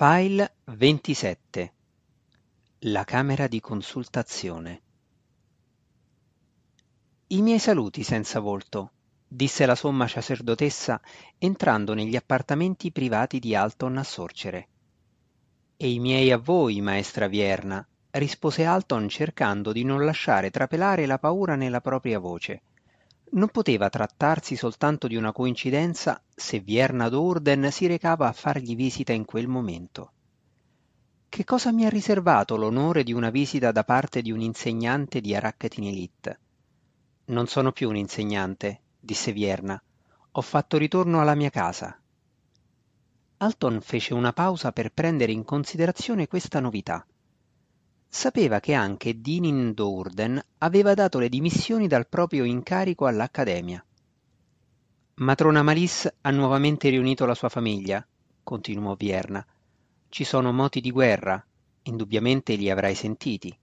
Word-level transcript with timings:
File 0.00 0.58
27 0.66 1.72
La 2.82 3.02
camera 3.02 3.48
di 3.48 3.58
consultazione 3.58 4.82
I 7.26 7.42
miei 7.42 7.58
saluti 7.58 8.04
senza 8.04 8.38
volto, 8.38 8.92
disse 9.26 9.66
la 9.66 9.74
somma 9.74 10.06
sacerdotessa 10.06 11.00
entrando 11.36 11.94
negli 11.94 12.14
appartamenti 12.14 12.92
privati 12.92 13.40
di 13.40 13.56
Alton 13.56 13.96
a 13.96 14.04
Sorcere. 14.04 14.68
E 15.76 15.90
i 15.90 15.98
miei 15.98 16.30
a 16.30 16.38
voi, 16.38 16.80
maestra 16.80 17.26
Vierna, 17.26 17.84
rispose 18.10 18.64
Alton 18.64 19.08
cercando 19.08 19.72
di 19.72 19.82
non 19.82 20.04
lasciare 20.04 20.50
trapelare 20.50 21.06
la 21.06 21.18
paura 21.18 21.56
nella 21.56 21.80
propria 21.80 22.20
voce. 22.20 22.62
Non 23.30 23.48
poteva 23.50 23.90
trattarsi 23.90 24.56
soltanto 24.56 25.06
di 25.06 25.14
una 25.14 25.32
coincidenza 25.32 26.22
se 26.34 26.60
Vierna 26.60 27.10
d'Urden 27.10 27.70
si 27.70 27.86
recava 27.86 28.26
a 28.26 28.32
fargli 28.32 28.74
visita 28.74 29.12
in 29.12 29.26
quel 29.26 29.46
momento. 29.46 30.12
Che 31.28 31.44
cosa 31.44 31.70
mi 31.70 31.84
ha 31.84 31.90
riservato 31.90 32.56
l'onore 32.56 33.02
di 33.02 33.12
una 33.12 33.28
visita 33.28 33.70
da 33.70 33.84
parte 33.84 34.22
di 34.22 34.32
un 34.32 34.40
insegnante 34.40 35.20
di 35.20 35.34
Araccatin 35.34 35.84
Elite? 35.84 36.40
Non 37.26 37.46
sono 37.46 37.70
più 37.70 37.90
un 37.90 37.96
insegnante, 37.96 38.80
disse 38.98 39.32
Vierna. 39.32 39.80
Ho 40.32 40.40
fatto 40.40 40.78
ritorno 40.78 41.20
alla 41.20 41.34
mia 41.34 41.50
casa. 41.50 42.00
Alton 43.36 43.80
fece 43.82 44.14
una 44.14 44.32
pausa 44.32 44.72
per 44.72 44.90
prendere 44.92 45.32
in 45.32 45.44
considerazione 45.44 46.26
questa 46.26 46.60
novità 46.60 47.06
sapeva 48.08 48.58
che 48.58 48.72
anche 48.72 49.20
Dinin 49.20 49.74
Dourden 49.74 50.42
aveva 50.58 50.94
dato 50.94 51.18
le 51.18 51.28
dimissioni 51.28 51.86
dal 51.86 52.08
proprio 52.08 52.44
incarico 52.44 53.06
all'Accademia. 53.06 53.84
Matrona 55.16 55.62
Malice 55.62 56.16
ha 56.22 56.30
nuovamente 56.30 56.88
riunito 56.88 57.26
la 57.26 57.34
sua 57.34 57.48
famiglia, 57.48 58.04
continuò 58.42 58.94
Vierna. 58.94 59.44
Ci 60.08 60.24
sono 60.24 60.52
moti 60.52 60.80
di 60.80 60.90
guerra, 60.90 61.44
indubbiamente 61.82 62.54
li 62.54 62.70
avrai 62.70 62.94
sentiti. 62.94 63.56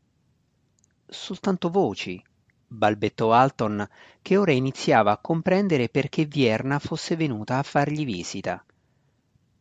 Soltanto 1.07 1.69
voci, 1.69 2.21
balbettò 2.67 3.31
Alton, 3.31 3.87
che 4.21 4.37
ora 4.37 4.51
iniziava 4.51 5.11
a 5.11 5.17
comprendere 5.17 5.89
perché 5.89 6.25
Vierna 6.25 6.77
fosse 6.79 7.15
venuta 7.15 7.57
a 7.57 7.63
fargli 7.63 8.05
visita. 8.05 8.63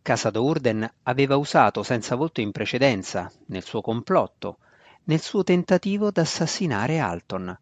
Casa 0.02 0.30
Dourden 0.30 0.86
aveva 1.04 1.36
usato 1.36 1.82
senza 1.82 2.16
volto 2.16 2.40
in 2.40 2.52
precedenza, 2.52 3.32
nel 3.46 3.62
suo 3.62 3.80
complotto, 3.80 4.58
nel 5.04 5.20
suo 5.20 5.44
tentativo 5.44 6.10
d'assassinare 6.10 6.98
Alton. 6.98 7.58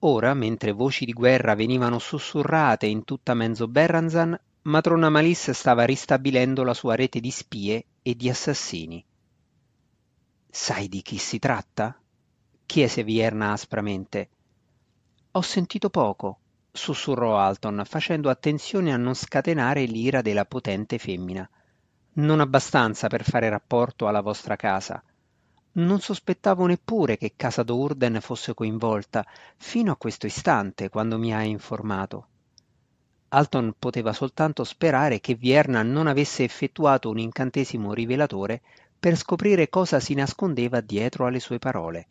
Ora, 0.00 0.34
mentre 0.34 0.72
voci 0.72 1.04
di 1.04 1.12
guerra 1.12 1.54
venivano 1.54 1.98
sussurrate 1.98 2.86
in 2.86 3.04
tutta 3.04 3.34
Menzoberranzan, 3.34 4.38
matrona 4.62 5.08
Malice 5.08 5.52
stava 5.52 5.84
ristabilendo 5.84 6.62
la 6.62 6.74
sua 6.74 6.94
rete 6.94 7.18
di 7.18 7.30
spie 7.30 7.84
e 8.02 8.14
di 8.14 8.28
assassini. 8.28 9.04
Sai 10.50 10.88
di 10.88 11.02
chi 11.02 11.18
si 11.18 11.38
tratta? 11.38 11.98
chiese 12.64 13.02
Vierna 13.02 13.52
aspramente. 13.52 14.28
Ho 15.32 15.40
sentito 15.40 15.90
poco, 15.90 16.38
sussurrò 16.70 17.38
Alton, 17.38 17.82
facendo 17.84 18.30
attenzione 18.30 18.92
a 18.92 18.96
non 18.96 19.14
scatenare 19.14 19.84
l'ira 19.84 20.22
della 20.22 20.44
potente 20.44 20.98
femmina. 20.98 21.48
Non 22.14 22.40
abbastanza 22.40 23.08
per 23.08 23.24
fare 23.24 23.48
rapporto 23.48 24.06
alla 24.06 24.20
vostra 24.20 24.56
casa. 24.56 25.02
Non 25.78 26.00
sospettavo 26.00 26.66
neppure 26.66 27.16
che 27.16 27.34
casa 27.36 27.62
Dourden 27.62 28.18
fosse 28.20 28.52
coinvolta, 28.52 29.24
fino 29.56 29.92
a 29.92 29.96
questo 29.96 30.26
istante, 30.26 30.88
quando 30.88 31.18
mi 31.18 31.32
hai 31.32 31.50
informato. 31.50 32.26
Alton 33.28 33.74
poteva 33.78 34.12
soltanto 34.12 34.64
sperare 34.64 35.20
che 35.20 35.34
Vierna 35.34 35.82
non 35.84 36.08
avesse 36.08 36.42
effettuato 36.42 37.10
un 37.10 37.18
incantesimo 37.18 37.92
rivelatore 37.92 38.62
per 38.98 39.16
scoprire 39.16 39.68
cosa 39.68 40.00
si 40.00 40.14
nascondeva 40.14 40.80
dietro 40.80 41.26
alle 41.26 41.38
sue 41.38 41.60
parole. 41.60 42.08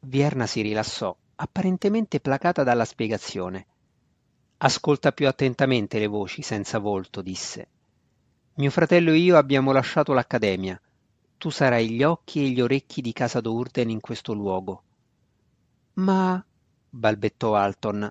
Vierna 0.00 0.46
si 0.46 0.60
rilassò, 0.60 1.16
apparentemente 1.36 2.20
placata 2.20 2.64
dalla 2.64 2.84
spiegazione. 2.84 3.66
Ascolta 4.58 5.12
più 5.12 5.26
attentamente 5.26 5.98
le 5.98 6.06
voci 6.06 6.42
senza 6.42 6.78
volto, 6.78 7.22
disse. 7.22 7.68
Mio 8.56 8.70
fratello 8.70 9.12
e 9.12 9.16
io 9.16 9.38
abbiamo 9.38 9.72
lasciato 9.72 10.12
l'accademia 10.12 10.78
tu 11.42 11.50
sarai 11.50 11.90
gli 11.90 12.04
occhi 12.04 12.44
e 12.44 12.50
gli 12.50 12.60
orecchi 12.60 13.00
di 13.00 13.12
casa 13.12 13.40
d'Urden 13.40 13.90
in 13.90 13.98
questo 13.98 14.32
luogo. 14.32 14.82
Ma 15.94 16.40
balbettò 16.88 17.56
Alton. 17.56 18.08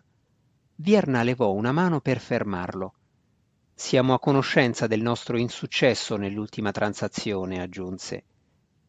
Vierna 0.76 1.24
levò 1.24 1.50
una 1.54 1.72
mano 1.72 2.02
per 2.02 2.20
fermarlo. 2.20 2.94
Siamo 3.74 4.14
a 4.14 4.20
conoscenza 4.20 4.86
del 4.86 5.02
nostro 5.02 5.38
insuccesso 5.38 6.18
nell'ultima 6.18 6.72
transazione, 6.72 7.62
aggiunse. 7.62 8.24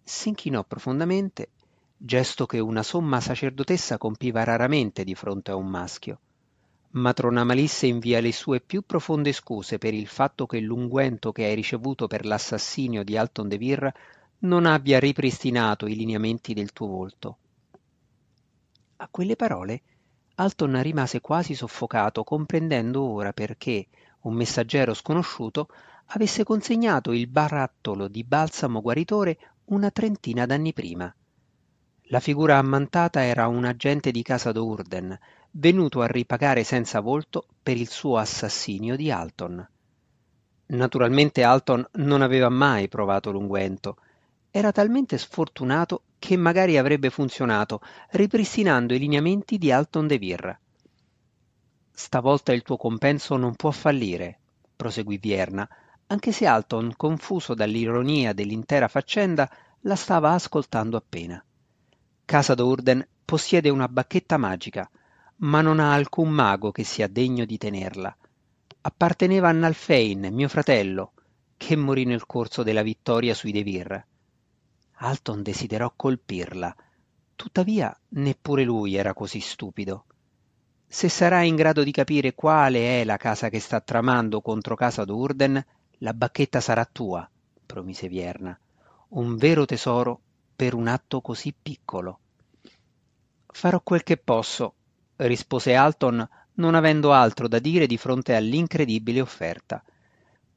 S'inchinò 0.03 0.65
profondamente, 0.65 1.51
gesto 1.97 2.45
che 2.45 2.59
una 2.59 2.83
somma 2.83 3.21
sacerdotessa 3.21 3.97
compiva 3.97 4.43
raramente 4.43 5.05
di 5.05 5.15
fronte 5.15 5.53
a 5.53 5.55
un 5.55 5.69
maschio. 5.69 6.19
Matrona 6.95 7.45
Malisse 7.45 7.87
invia 7.87 8.21
le 8.21 8.33
sue 8.33 8.61
più 8.61 8.83
profonde 8.83 9.31
scuse 9.31 9.79
per 9.79 9.95
il 9.95 10.09
fatto 10.09 10.47
che 10.47 10.59
l'unguento 10.59 11.31
che 11.31 11.45
hai 11.45 11.55
ricevuto 11.55 12.09
per 12.09 12.27
l'assassinio 12.27 13.05
di 13.05 13.17
Alton 13.17 13.47
de 13.47 13.57
Virra 13.57 13.95
non 14.43 14.67
abbia 14.67 14.99
ripristinato 14.99 15.87
i 15.87 15.95
lineamenti 15.95 16.55
del 16.55 16.73
tuo 16.73 16.87
volto. 16.87 17.39
A 18.97 19.09
quelle 19.11 19.37
parole 19.37 19.83
Alton 20.37 20.81
rimase 20.83 21.21
quasi 21.21 21.55
soffocato, 21.55 22.25
comprendendo 22.25 23.03
ora 23.03 23.33
perché 23.33 23.89
un 24.23 24.35
messaggero 24.35 24.95
sconosciuto 24.95 25.69
avesse 26.07 26.45
consegnato 26.45 27.13
il 27.13 27.27
barattolo 27.27 28.09
di 28.09 28.25
balsamo 28.25 28.81
guaritore 28.81 29.39
una 29.67 29.91
trentina 29.91 30.47
d'anni 30.47 30.73
prima. 30.73 31.15
La 32.07 32.21
figura 32.21 32.59
ammantata 32.59 33.23
era 33.23 33.47
un 33.47 33.65
agente 33.65 34.11
di 34.11 34.23
casa 34.23 34.53
d'Urden, 34.53 35.19
venuto 35.53 36.01
a 36.01 36.07
ripagare 36.07 36.65
senza 36.65 37.01
volto 37.01 37.47
per 37.63 37.77
il 37.77 37.89
suo 37.89 38.17
assassinio 38.17 38.97
di 38.97 39.11
Alton. 39.11 39.67
Naturalmente 40.67 41.43
Alton 41.43 41.87
non 41.93 42.23
aveva 42.23 42.49
mai 42.49 42.89
provato 42.89 43.31
l'unguento, 43.31 43.97
era 44.55 44.71
talmente 44.71 45.17
sfortunato 45.17 46.03
che 46.19 46.37
magari 46.37 46.77
avrebbe 46.77 47.09
funzionato, 47.09 47.81
ripristinando 48.11 48.93
i 48.95 48.99
lineamenti 48.99 49.57
di 49.57 49.73
Alton 49.73 50.07
de 50.07 50.19
Virra. 50.19 50.61
Stavolta 51.91 52.53
il 52.53 52.63
tuo 52.63 52.77
compenso 52.77 53.37
non 53.39 53.57
può 53.57 53.71
fallire, 53.71 54.39
proseguì 54.77 55.17
Vierna, 55.17 55.67
anche 56.09 56.33
se 56.33 56.47
Alton, 56.47 56.93
confuso 56.99 57.55
dall'ironia 57.55 58.35
dell'intera 58.35 58.89
faccenda, 58.89 59.51
la 59.81 59.97
stava 59.97 60.33
ascoltando 60.33 60.99
appena. 60.99 61.43
Casa 62.27 62.55
d'Urden 62.55 63.07
possiede 63.25 63.71
una 63.71 63.89
bacchetta 63.89 64.37
magica, 64.37 64.89
ma 65.37 65.63
non 65.63 65.81
ha 65.81 65.95
alcun 65.95 66.29
mago 66.29 66.71
che 66.73 66.85
sia 66.85 67.09
degno 67.09 67.47
di 67.47 67.57
tenerla. 67.57 68.15
Apparteneva 68.83 69.49
a 69.49 69.53
Nalfein, 69.53 70.29
mio 70.31 70.49
fratello, 70.49 71.13
che 71.57 71.75
morì 71.75 72.05
nel 72.05 72.27
corso 72.27 72.63
della 72.63 72.83
vittoria 72.83 73.33
sui 73.33 73.51
De 73.51 73.63
Virra. 73.63 74.07
Alton 75.05 75.43
desiderò 75.43 75.93
colpirla, 75.97 76.73
tuttavia 77.35 77.93
neppure 78.11 78.63
lui 78.63 78.95
era 78.95 79.13
così 79.13 79.41
stupido. 79.41 80.05
Se 80.87 81.09
sarà 81.09 81.43
in 81.43 81.57
grado 81.57 81.83
di 81.83 81.91
capire 81.91 82.35
quale 82.35 83.01
è 83.01 83.05
la 83.05 83.17
casa 83.17 83.49
che 83.49 83.59
sta 83.59 83.81
tramando 83.81 84.41
contro 84.41 84.77
casa 84.77 85.05
d'Urden, 85.05 85.65
la 85.99 86.15
bacchetta 86.15 86.61
sarà 86.61 86.85
tua, 86.85 87.29
promise 87.67 88.07
Vierna. 88.07 88.57
Un 89.09 89.35
vero 89.37 89.65
tesoro 89.65 90.21
per 90.55 90.73
un 90.73 90.87
atto 90.87 91.21
così 91.21 91.53
piccolo. 91.61 92.21
Farò 93.47 93.81
quel 93.81 94.05
che 94.05 94.19
posso, 94.19 94.75
rispose 95.17 95.75
Alton, 95.75 96.29
non 96.55 96.77
avendo 96.77 97.11
altro 97.11 97.49
da 97.49 97.59
dire 97.59 97.89
di 97.89 97.97
fronte 97.97 98.37
all'incredibile 98.37 99.21
offerta. 99.21 99.83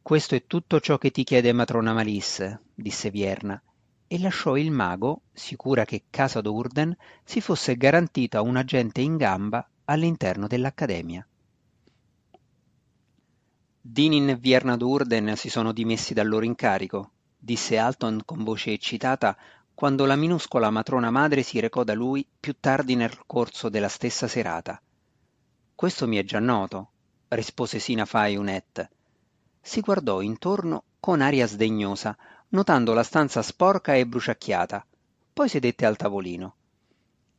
Questo 0.04 0.36
è 0.36 0.46
tutto 0.46 0.80
ciò 0.80 1.00
che 1.00 1.10
ti 1.10 1.24
chiede 1.24 1.52
matrona 1.52 1.94
Malisse, 1.94 2.60
disse 2.76 3.10
Vierna, 3.10 3.60
e 4.16 4.20
lasciò 4.20 4.56
il 4.56 4.72
mago, 4.72 5.24
sicura 5.34 5.84
che 5.84 6.06
casa 6.10 6.40
d'Urden 6.40 6.96
si 7.26 7.42
fosse 7.42 7.76
garantita 7.76 8.42
un 8.42 8.56
agente 8.56 9.02
in 9.02 9.18
gamba 9.18 9.68
all'interno 9.84 10.48
dell'Accademia. 10.48 11.28
Dinin 13.82 14.30
e 14.30 14.36
Vierna 14.38 14.78
d'Urden 14.78 15.36
si 15.36 15.50
sono 15.50 15.74
dimessi 15.74 16.14
dal 16.14 16.30
loro 16.30 16.46
incarico, 16.46 17.12
disse 17.38 17.78
Alton 17.78 18.22
con 18.24 18.46
voce 18.46 18.72
eccitata 18.72 19.38
quando 19.74 20.06
la 20.06 20.16
minuscola 20.16 20.70
matrona 20.70 21.12
madre 21.12 21.44
si 21.44 21.60
recò 21.60 21.84
da 21.84 21.94
lui 21.94 22.26
più 22.40 22.56
tardi 22.58 22.96
nel 22.96 23.20
corso 23.26 23.68
della 23.68 23.90
stessa 23.90 24.30
serata. 24.30 24.82
Questo 25.76 26.08
mi 26.08 26.16
è 26.16 26.24
già 26.24 26.40
noto, 26.40 26.92
rispose 27.28 27.80
Sina 27.80 28.06
Fai 28.06 28.38
Unet. 28.38 28.90
Si 29.60 29.82
guardò 29.82 30.22
intorno 30.22 30.86
con 31.02 31.20
aria 31.20 31.46
sdegnosa, 31.48 32.18
notando 32.56 32.94
la 32.94 33.04
stanza 33.04 33.44
sporca 33.44 33.94
e 33.94 34.08
bruciacchiata. 34.08 34.84
Poi 35.34 35.50
sedette 35.50 35.86
al 35.86 35.98
tavolino. 35.98 36.56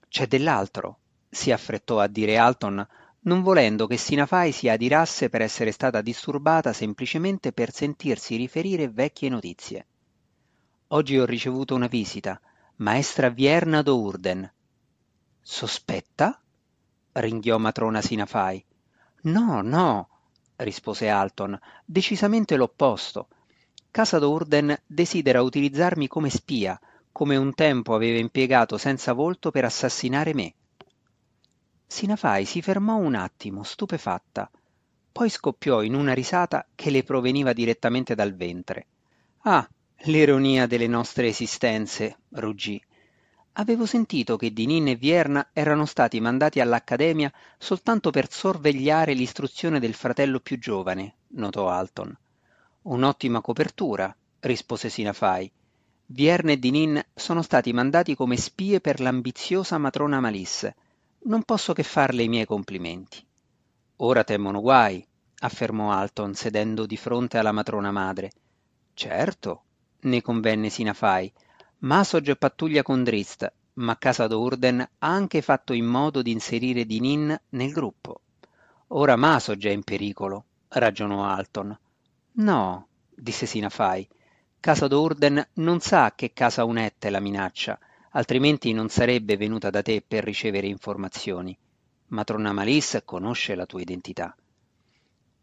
C'è 0.08 0.26
dell'altro, 0.26 0.98
si 1.28 1.50
affrettò 1.50 1.98
a 1.98 2.06
dire 2.06 2.36
Alton, 2.36 2.86
non 3.20 3.42
volendo 3.42 3.86
che 3.86 3.96
Sinafai 3.96 4.52
si 4.52 4.68
adirasse 4.68 5.28
per 5.28 5.40
essere 5.40 5.72
stata 5.72 6.00
disturbata 6.02 6.72
semplicemente 6.72 7.52
per 7.52 7.72
sentirsi 7.72 8.36
riferire 8.36 8.88
vecchie 8.88 9.30
notizie. 9.30 9.86
Oggi 10.88 11.18
ho 11.18 11.24
ricevuto 11.24 11.74
una 11.74 11.88
visita, 11.88 12.40
maestra 12.76 13.30
Vierna 13.30 13.82
d'Ourden. 13.82 14.52
Sospetta? 15.40 16.40
ringhiò 17.12 17.56
matrona 17.56 18.02
Sinafai. 18.02 18.62
No, 19.22 19.62
no, 19.62 20.08
rispose 20.56 21.08
Alton, 21.08 21.58
decisamente 21.84 22.56
l'opposto. 22.56 23.28
Casa 23.96 24.18
d'Urden 24.18 24.78
desidera 24.84 25.40
utilizzarmi 25.40 26.06
come 26.06 26.28
spia, 26.28 26.78
come 27.10 27.36
un 27.36 27.54
tempo 27.54 27.94
aveva 27.94 28.18
impiegato 28.18 28.76
senza 28.76 29.14
volto 29.14 29.50
per 29.50 29.64
assassinare 29.64 30.34
me. 30.34 30.52
Sinafai 31.86 32.44
si 32.44 32.60
fermò 32.60 32.96
un 32.96 33.14
attimo, 33.14 33.62
stupefatta, 33.62 34.50
poi 35.10 35.30
scoppiò 35.30 35.80
in 35.80 35.94
una 35.94 36.12
risata 36.12 36.66
che 36.74 36.90
le 36.90 37.04
proveniva 37.04 37.54
direttamente 37.54 38.14
dal 38.14 38.34
ventre. 38.34 38.86
Ah, 39.44 39.66
l'ironia 40.00 40.66
delle 40.66 40.88
nostre 40.88 41.28
esistenze, 41.28 42.18
ruggì. 42.32 42.78
Avevo 43.52 43.86
sentito 43.86 44.36
che 44.36 44.52
Dinin 44.52 44.88
e 44.88 44.96
Vierna 44.96 45.48
erano 45.54 45.86
stati 45.86 46.20
mandati 46.20 46.60
all'Accademia 46.60 47.32
soltanto 47.56 48.10
per 48.10 48.30
sorvegliare 48.30 49.14
l'istruzione 49.14 49.80
del 49.80 49.94
fratello 49.94 50.40
più 50.40 50.58
giovane, 50.58 51.14
notò 51.28 51.70
Alton. 51.70 52.14
Un'ottima 52.88 53.40
copertura, 53.40 54.14
rispose 54.40 54.88
Sinafai. 54.90 55.50
Vierna 56.06 56.52
e 56.52 56.58
Dinin 56.58 57.02
sono 57.12 57.42
stati 57.42 57.72
mandati 57.72 58.14
come 58.14 58.36
spie 58.36 58.80
per 58.80 59.00
l'ambiziosa 59.00 59.76
matrona 59.76 60.20
Malisse. 60.20 60.76
Non 61.24 61.42
posso 61.42 61.72
che 61.72 61.82
farle 61.82 62.22
i 62.22 62.28
miei 62.28 62.44
complimenti. 62.44 63.26
Ora 63.96 64.22
temono 64.22 64.60
guai, 64.60 65.04
affermò 65.40 65.90
Alton 65.90 66.34
sedendo 66.34 66.86
di 66.86 66.96
fronte 66.96 67.38
alla 67.38 67.50
matrona 67.50 67.90
madre. 67.90 68.30
Certo, 68.94 69.62
ne 70.02 70.22
convenne 70.22 70.68
Sinafai 70.68 71.32
Masog 71.78 72.38
pattuglia 72.38 72.84
con 72.84 73.02
Drist, 73.02 73.52
ma 73.74 73.98
Casa 73.98 74.28
d'Urden 74.28 74.80
ha 74.80 74.88
anche 75.08 75.42
fatto 75.42 75.72
in 75.72 75.86
modo 75.86 76.22
di 76.22 76.30
inserire 76.30 76.86
Dinin 76.86 77.36
nel 77.48 77.72
gruppo. 77.72 78.20
Ora 78.88 79.16
Masog 79.16 79.64
è 79.64 79.70
in 79.70 79.82
pericolo, 79.82 80.44
ragionò 80.68 81.24
Alton. 81.24 81.76
No, 82.38 82.88
disse 83.14 83.46
Sinafai. 83.46 84.06
Casa 84.60 84.88
d'Urden 84.88 85.42
non 85.54 85.80
sa 85.80 86.12
che 86.14 86.34
Casa 86.34 86.64
Unette 86.64 87.08
la 87.08 87.20
minaccia, 87.20 87.78
altrimenti 88.10 88.74
non 88.74 88.90
sarebbe 88.90 89.38
venuta 89.38 89.70
da 89.70 89.80
te 89.80 90.04
per 90.06 90.22
ricevere 90.22 90.66
informazioni. 90.66 91.56
Matrona 92.08 92.52
Malis 92.52 93.00
conosce 93.06 93.54
la 93.54 93.64
tua 93.64 93.80
identità. 93.80 94.36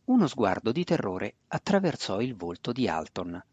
Uno 0.05 0.27
sguardo 0.27 0.71
di 0.71 0.83
terrore 0.83 1.35
attraversò 1.47 2.21
il 2.21 2.35
volto 2.35 2.71
di 2.71 2.87
Alton. 2.87 3.43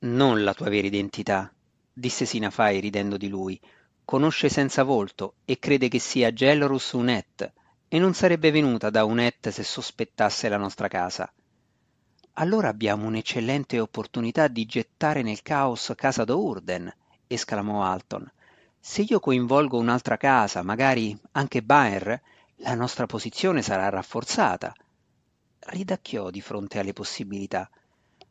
Non 0.00 0.44
la 0.44 0.54
tua 0.54 0.68
vera 0.68 0.86
identità, 0.86 1.52
disse 1.92 2.24
Sinafai 2.26 2.78
ridendo 2.78 3.16
di 3.16 3.28
lui. 3.28 3.60
Conosce 4.04 4.48
senza 4.48 4.84
volto 4.84 5.34
e 5.44 5.58
crede 5.58 5.88
che 5.88 5.98
sia 5.98 6.32
Gelrus 6.32 6.92
Unet, 6.92 7.52
e 7.88 7.98
non 7.98 8.14
sarebbe 8.14 8.52
venuta 8.52 8.88
da 8.88 9.04
Unet 9.04 9.48
se 9.48 9.64
sospettasse 9.64 10.48
la 10.48 10.58
nostra 10.58 10.86
casa. 10.86 11.32
Allora 12.36 12.68
abbiamo 12.68 13.06
un'eccellente 13.06 13.78
opportunità 13.78 14.48
di 14.48 14.64
gettare 14.64 15.20
nel 15.20 15.42
caos 15.42 15.92
casa 15.94 16.24
d'Urden, 16.24 16.90
esclamò 17.26 17.84
Alton. 17.84 18.30
Se 18.80 19.02
io 19.02 19.20
coinvolgo 19.20 19.78
un'altra 19.78 20.16
casa, 20.16 20.62
magari 20.62 21.16
anche 21.32 21.62
Baer, 21.62 22.20
la 22.56 22.74
nostra 22.74 23.04
posizione 23.04 23.60
sarà 23.60 23.90
rafforzata. 23.90 24.72
Ridacchiò 25.58 26.30
di 26.30 26.40
fronte 26.40 26.78
alle 26.78 26.94
possibilità. 26.94 27.68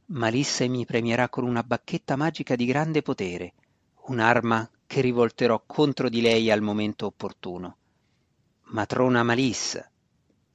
Malisse 0.07 0.67
mi 0.67 0.83
premierà 0.83 1.29
con 1.29 1.43
una 1.43 1.61
bacchetta 1.61 2.15
magica 2.15 2.55
di 2.55 2.65
grande 2.65 3.03
potere, 3.03 3.53
un'arma 4.07 4.67
che 4.87 5.01
rivolterò 5.01 5.61
contro 5.65 6.09
di 6.09 6.21
lei 6.21 6.49
al 6.49 6.61
momento 6.61 7.05
opportuno. 7.05 7.77
Matrona 8.71 9.21
Malisse, 9.21 9.91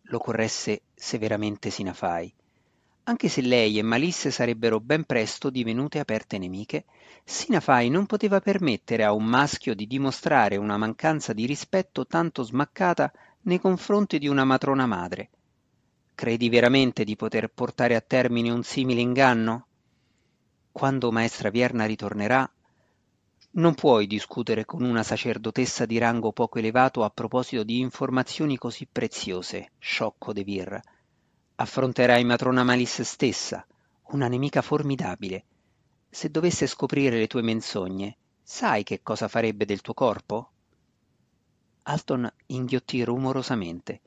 lo 0.03 0.19
corresse 0.19 0.83
severamente 0.95 1.71
Sinafai. 1.71 2.35
Anche 3.09 3.29
se 3.29 3.41
lei 3.41 3.79
e 3.79 3.83
Malisse 3.83 4.33
sarebbero 4.33 4.81
ben 4.81 5.05
presto 5.05 5.49
divenute 5.49 6.01
aperte 6.01 6.39
nemiche, 6.39 6.87
Sinafai 7.23 7.89
non 7.89 8.05
poteva 8.05 8.41
permettere 8.41 9.05
a 9.05 9.13
un 9.13 9.25
maschio 9.25 9.77
di 9.77 9.87
dimostrare 9.87 10.57
una 10.57 10.77
mancanza 10.77 11.33
di 11.33 11.47
rispetto 11.47 12.05
tanto 12.05 12.43
smaccata 12.43 13.13
nei 13.43 13.61
confronti 13.61 14.19
di 14.19 14.27
una 14.27 14.43
matrona 14.43 14.87
madre. 14.87 15.31
Credi 16.17 16.49
veramente 16.49 17.05
di 17.05 17.15
poter 17.15 17.49
portare 17.49 17.95
a 17.95 18.01
termine 18.01 18.51
un 18.51 18.65
simile 18.65 19.03
inganno? 19.03 19.67
Quando 20.73 21.13
maestra 21.13 21.51
Vierna 21.51 21.85
ritornerà, 21.85 22.51
non 23.53 23.75
puoi 23.75 24.09
discutere 24.09 24.65
con 24.65 24.83
una 24.83 25.05
sacerdotessa 25.05 25.87
di 25.87 25.99
rango 25.99 26.33
poco 26.33 26.59
elevato 26.59 27.05
a 27.05 27.11
proposito 27.11 27.63
di 27.63 27.79
informazioni 27.79 28.59
così 28.59 28.89
preziose, 28.91 29.71
sciocco 29.79 30.33
De 30.33 30.43
Vir. 30.43 30.81
Affronterai 31.59 32.23
matrona 32.23 32.65
Malis 32.65 33.01
stessa, 33.01 33.67
una 34.09 34.29
nemica 34.29 34.61
formidabile. 34.61 35.45
Se 36.11 36.31
dovesse 36.31 36.67
scoprire 36.67 37.17
le 37.17 37.27
tue 37.27 37.41
menzogne, 37.41 38.15
sai 38.43 38.83
che 38.83 39.01
cosa 39.03 39.27
farebbe 39.27 39.65
del 39.65 39.81
tuo 39.81 39.95
corpo? 39.95 40.51
Alton 41.85 42.31
inghiottì 42.49 43.03
rumorosamente. 43.03 44.01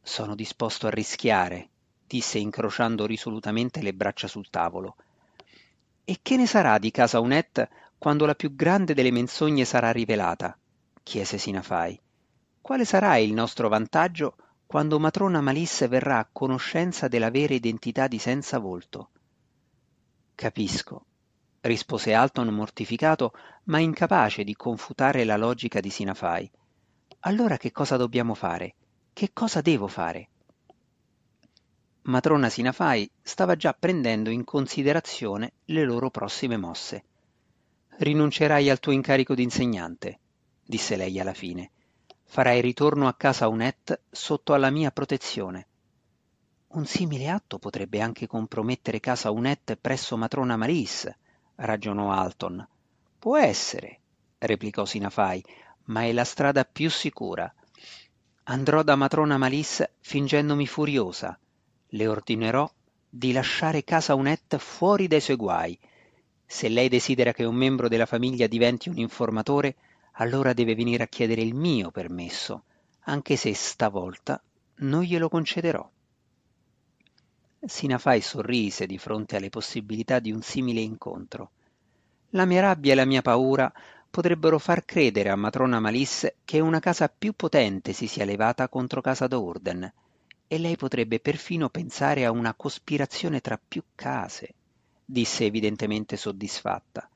Sono 0.00 0.36
disposto 0.36 0.86
a 0.86 0.90
rischiare, 0.90 1.68
disse 2.06 2.38
incrociando 2.38 3.06
risolutamente 3.06 3.82
le 3.82 3.92
braccia 3.92 4.28
sul 4.28 4.48
tavolo. 4.48 4.94
E 6.04 6.20
che 6.22 6.36
ne 6.36 6.46
sarà 6.46 6.78
di 6.78 6.92
casa 6.92 7.18
Unet 7.18 7.68
quando 7.98 8.24
la 8.24 8.36
più 8.36 8.54
grande 8.54 8.94
delle 8.94 9.10
menzogne 9.10 9.64
sarà 9.64 9.90
rivelata? 9.90 10.56
chiese 11.02 11.38
Sinafai. 11.38 12.00
Quale 12.60 12.84
sarà 12.84 13.16
il 13.16 13.32
nostro 13.32 13.68
vantaggio 13.68 14.36
quando 14.66 14.98
matrona 14.98 15.40
Malisse 15.40 15.88
verrà 15.88 16.18
a 16.18 16.28
conoscenza 16.30 17.08
della 17.08 17.30
vera 17.30 17.54
identità 17.54 18.08
di 18.08 18.18
senza 18.18 18.58
volto? 18.58 19.10
Capisco, 20.34 21.04
rispose 21.60 22.12
Alton 22.12 22.48
mortificato, 22.48 23.32
ma 23.64 23.78
incapace 23.78 24.44
di 24.44 24.54
confutare 24.54 25.24
la 25.24 25.36
logica 25.36 25.80
di 25.80 25.90
Sinafai. 25.90 26.50
Allora 27.20 27.56
che 27.56 27.72
cosa 27.72 27.96
dobbiamo 27.96 28.34
fare? 28.34 28.74
Che 29.12 29.30
cosa 29.32 29.60
devo 29.60 29.86
fare? 29.86 30.28
Matrona 32.02 32.50
Sinafai 32.50 33.08
stava 33.22 33.56
già 33.56 33.72
prendendo 33.72 34.28
in 34.28 34.44
considerazione 34.44 35.52
le 35.66 35.84
loro 35.84 36.10
prossime 36.10 36.58
mosse. 36.58 37.04
Rinuncerai 37.96 38.68
al 38.68 38.80
tuo 38.80 38.92
incarico 38.92 39.34
di 39.34 39.42
insegnante, 39.42 40.18
disse 40.62 40.96
lei 40.96 41.18
alla 41.18 41.32
fine. 41.32 41.70
Farai 42.24 42.60
ritorno 42.60 43.06
a 43.06 43.14
casa 43.14 43.48
Unet 43.48 44.00
sotto 44.10 44.54
alla 44.54 44.70
mia 44.70 44.90
protezione. 44.90 45.66
Un 46.68 46.86
simile 46.86 47.28
atto 47.28 47.58
potrebbe 47.58 48.00
anche 48.00 48.26
compromettere 48.26 48.98
casa 48.98 49.30
Unet 49.30 49.76
presso 49.76 50.16
matrona 50.16 50.56
Maris, 50.56 51.08
ragionò 51.56 52.10
Alton. 52.10 52.66
Può 53.18 53.36
essere, 53.36 54.00
replicò 54.38 54.84
Sinafai, 54.84 55.42
ma 55.84 56.02
è 56.02 56.12
la 56.12 56.24
strada 56.24 56.64
più 56.64 56.90
sicura. 56.90 57.52
Andrò 58.44 58.82
da 58.82 58.96
matrona 58.96 59.38
Malis 59.38 59.82
fingendomi 60.00 60.66
furiosa. 60.66 61.38
Le 61.88 62.06
ordinerò 62.06 62.70
di 63.08 63.32
lasciare 63.32 63.84
casa 63.84 64.14
Unet 64.14 64.58
fuori 64.58 65.06
dai 65.06 65.20
suoi 65.20 65.36
guai. 65.36 65.78
Se 66.44 66.68
lei 66.68 66.88
desidera 66.88 67.32
che 67.32 67.44
un 67.44 67.54
membro 67.54 67.88
della 67.88 68.06
famiglia 68.06 68.46
diventi 68.46 68.88
un 68.88 68.98
informatore, 68.98 69.76
allora 70.16 70.52
deve 70.52 70.74
venire 70.74 71.02
a 71.02 71.08
chiedere 71.08 71.42
il 71.42 71.54
mio 71.54 71.90
permesso, 71.90 72.64
anche 73.04 73.36
se 73.36 73.54
stavolta 73.54 74.40
non 74.76 75.02
glielo 75.02 75.28
concederò. 75.28 75.88
Sinafai 77.60 78.20
sorrise 78.20 78.86
di 78.86 78.98
fronte 78.98 79.36
alle 79.36 79.48
possibilità 79.48 80.18
di 80.18 80.30
un 80.30 80.42
simile 80.42 80.80
incontro. 80.80 81.50
La 82.30 82.44
mia 82.44 82.60
rabbia 82.60 82.92
e 82.92 82.94
la 82.94 83.04
mia 83.04 83.22
paura 83.22 83.72
potrebbero 84.10 84.58
far 84.58 84.84
credere 84.84 85.30
a 85.30 85.36
matrona 85.36 85.80
Malisse 85.80 86.36
che 86.44 86.60
una 86.60 86.78
casa 86.78 87.08
più 87.08 87.32
potente 87.32 87.92
si 87.92 88.06
sia 88.06 88.24
levata 88.24 88.68
contro 88.68 89.00
casa 89.00 89.26
d'Urden, 89.26 89.92
e 90.46 90.58
lei 90.58 90.76
potrebbe 90.76 91.20
perfino 91.20 91.70
pensare 91.70 92.24
a 92.24 92.30
una 92.30 92.54
cospirazione 92.54 93.40
tra 93.40 93.58
più 93.58 93.82
case, 93.94 94.54
disse 95.04 95.44
evidentemente 95.44 96.16
soddisfatta. 96.16 97.08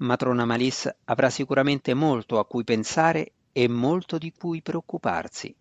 Matrona 0.00 0.46
Malisse 0.46 0.98
avrà 1.04 1.28
sicuramente 1.28 1.92
molto 1.92 2.38
a 2.38 2.46
cui 2.46 2.64
pensare 2.64 3.32
e 3.52 3.68
molto 3.68 4.16
di 4.16 4.32
cui 4.32 4.62
preoccuparsi. 4.62 5.54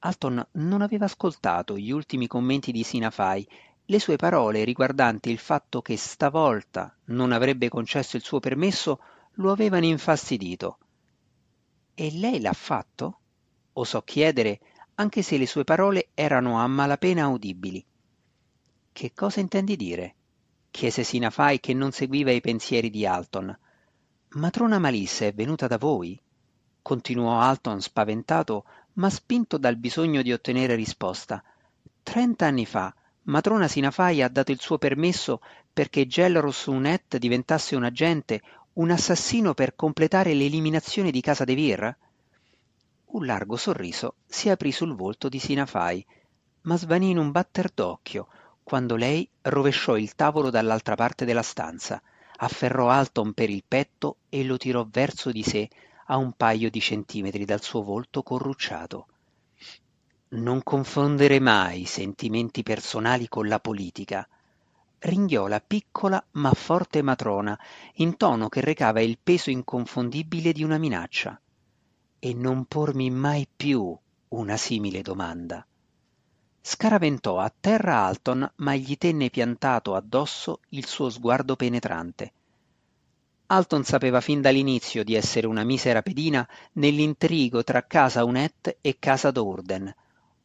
Alton 0.00 0.46
non 0.52 0.82
aveva 0.82 1.06
ascoltato 1.06 1.76
gli 1.76 1.90
ultimi 1.90 2.26
commenti 2.26 2.70
di 2.72 2.84
Sinafai 2.84 3.46
le 3.86 3.98
sue 3.98 4.16
parole 4.16 4.62
riguardanti 4.62 5.30
il 5.30 5.38
fatto 5.38 5.82
che 5.82 5.96
stavolta 5.96 6.96
non 7.06 7.32
avrebbe 7.32 7.68
concesso 7.68 8.16
il 8.16 8.22
suo 8.22 8.38
permesso 8.38 9.00
lo 9.34 9.50
avevano 9.50 9.84
infastidito. 9.84 10.78
E 11.94 12.12
lei 12.12 12.40
l'ha 12.40 12.52
fatto? 12.52 13.18
osò 13.72 14.02
chiedere, 14.02 14.60
anche 14.94 15.22
se 15.22 15.36
le 15.38 15.46
sue 15.46 15.64
parole 15.64 16.10
erano 16.14 16.60
a 16.60 16.66
malapena 16.68 17.26
udibili. 17.28 17.84
Che 18.92 19.12
cosa 19.12 19.40
intendi 19.40 19.74
dire? 19.74 20.14
Chiese 20.70 21.02
Sinafai 21.02 21.60
che 21.60 21.74
non 21.74 21.92
seguiva 21.92 22.30
i 22.30 22.40
pensieri 22.40 22.90
di 22.90 23.04
Alton. 23.04 23.56
Matrona 24.30 24.78
Malissa 24.78 25.26
è 25.26 25.32
venuta 25.32 25.66
da 25.66 25.78
voi? 25.78 26.18
continuò 26.82 27.40
Alton 27.40 27.80
spaventato, 27.80 28.64
ma 28.94 29.10
spinto 29.10 29.58
dal 29.58 29.76
bisogno 29.76 30.22
di 30.22 30.32
ottenere 30.32 30.74
risposta. 30.74 31.42
Trent'anni 32.02 32.64
fa 32.66 32.94
matrona 33.24 33.68
Sinafai 33.68 34.22
ha 34.22 34.28
dato 34.28 34.50
il 34.50 34.60
suo 34.60 34.78
permesso 34.78 35.40
perché 35.72 36.06
Gelros 36.06 36.66
Unet 36.66 37.18
diventasse 37.18 37.76
un 37.76 37.84
agente, 37.84 38.40
un 38.74 38.90
assassino 38.90 39.54
per 39.54 39.76
completare 39.76 40.32
l'eliminazione 40.34 41.10
di 41.10 41.20
Casa 41.20 41.44
De 41.44 41.54
Vir? 41.54 41.96
Un 43.06 43.26
largo 43.26 43.56
sorriso 43.56 44.14
si 44.26 44.48
aprì 44.48 44.72
sul 44.72 44.94
volto 44.94 45.28
di 45.28 45.38
Sinafai, 45.38 46.04
ma 46.62 46.76
svanì 46.76 47.10
in 47.10 47.18
un 47.18 47.30
batter 47.30 47.70
d'occhio 47.72 48.28
quando 48.70 48.94
lei 48.94 49.28
rovesciò 49.42 49.96
il 49.96 50.14
tavolo 50.14 50.48
dall'altra 50.48 50.94
parte 50.94 51.24
della 51.24 51.42
stanza, 51.42 52.00
afferrò 52.36 52.88
Alton 52.88 53.32
per 53.32 53.50
il 53.50 53.64
petto 53.66 54.18
e 54.28 54.44
lo 54.44 54.58
tirò 54.58 54.86
verso 54.88 55.32
di 55.32 55.42
sé 55.42 55.68
a 56.06 56.16
un 56.16 56.34
paio 56.34 56.70
di 56.70 56.80
centimetri 56.80 57.44
dal 57.44 57.62
suo 57.62 57.82
volto 57.82 58.22
corrucciato. 58.22 59.08
Non 60.28 60.62
confondere 60.62 61.40
mai 61.40 61.80
i 61.80 61.84
sentimenti 61.84 62.62
personali 62.62 63.26
con 63.26 63.48
la 63.48 63.58
politica, 63.58 64.24
ringhiò 65.00 65.48
la 65.48 65.60
piccola 65.60 66.24
ma 66.34 66.52
forte 66.52 67.02
matrona 67.02 67.58
in 67.94 68.16
tono 68.16 68.48
che 68.48 68.60
recava 68.60 69.00
il 69.00 69.18
peso 69.20 69.50
inconfondibile 69.50 70.52
di 70.52 70.62
una 70.62 70.78
minaccia 70.78 71.40
e 72.20 72.34
non 72.34 72.66
pormi 72.66 73.10
mai 73.10 73.48
più 73.52 73.98
una 74.28 74.56
simile 74.56 75.02
domanda. 75.02 75.66
Scaraventò 76.62 77.38
a 77.38 77.52
terra 77.58 78.04
Alton, 78.04 78.48
ma 78.56 78.74
gli 78.74 78.96
tenne 78.98 79.30
piantato 79.30 79.94
addosso 79.94 80.60
il 80.70 80.86
suo 80.86 81.08
sguardo 81.08 81.56
penetrante. 81.56 82.32
Alton 83.46 83.82
sapeva 83.82 84.20
fin 84.20 84.40
dall'inizio 84.40 85.02
di 85.02 85.14
essere 85.14 85.46
una 85.46 85.64
misera 85.64 86.02
pedina 86.02 86.46
nell'intrigo 86.74 87.64
tra 87.64 87.84
casa 87.86 88.24
Unet 88.24 88.76
e 88.80 88.96
casa 88.98 89.30
Dourden, 89.30 89.92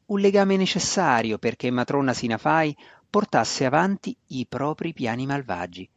un 0.08 0.20
legame 0.20 0.56
necessario 0.56 1.38
perché 1.38 1.70
matrona 1.70 2.14
Sinafai 2.14 2.76
portasse 3.10 3.66
avanti 3.66 4.16
i 4.28 4.46
propri 4.48 4.94
piani 4.94 5.26
malvagi. 5.26 5.88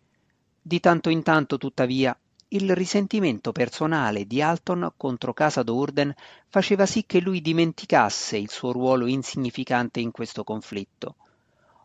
Di 0.60 0.80
tanto 0.80 1.08
in 1.10 1.22
tanto, 1.22 1.58
tuttavia, 1.58 2.18
il 2.50 2.74
risentimento 2.74 3.52
personale 3.52 4.26
di 4.26 4.40
Alton 4.40 4.92
contro 4.96 5.34
casa 5.34 5.62
Dourden 5.62 6.14
faceva 6.48 6.86
sì 6.86 7.04
che 7.04 7.20
lui 7.20 7.42
dimenticasse 7.42 8.38
il 8.38 8.48
suo 8.48 8.72
ruolo 8.72 9.06
insignificante 9.06 10.00
in 10.00 10.10
questo 10.12 10.44
conflitto. 10.44 11.16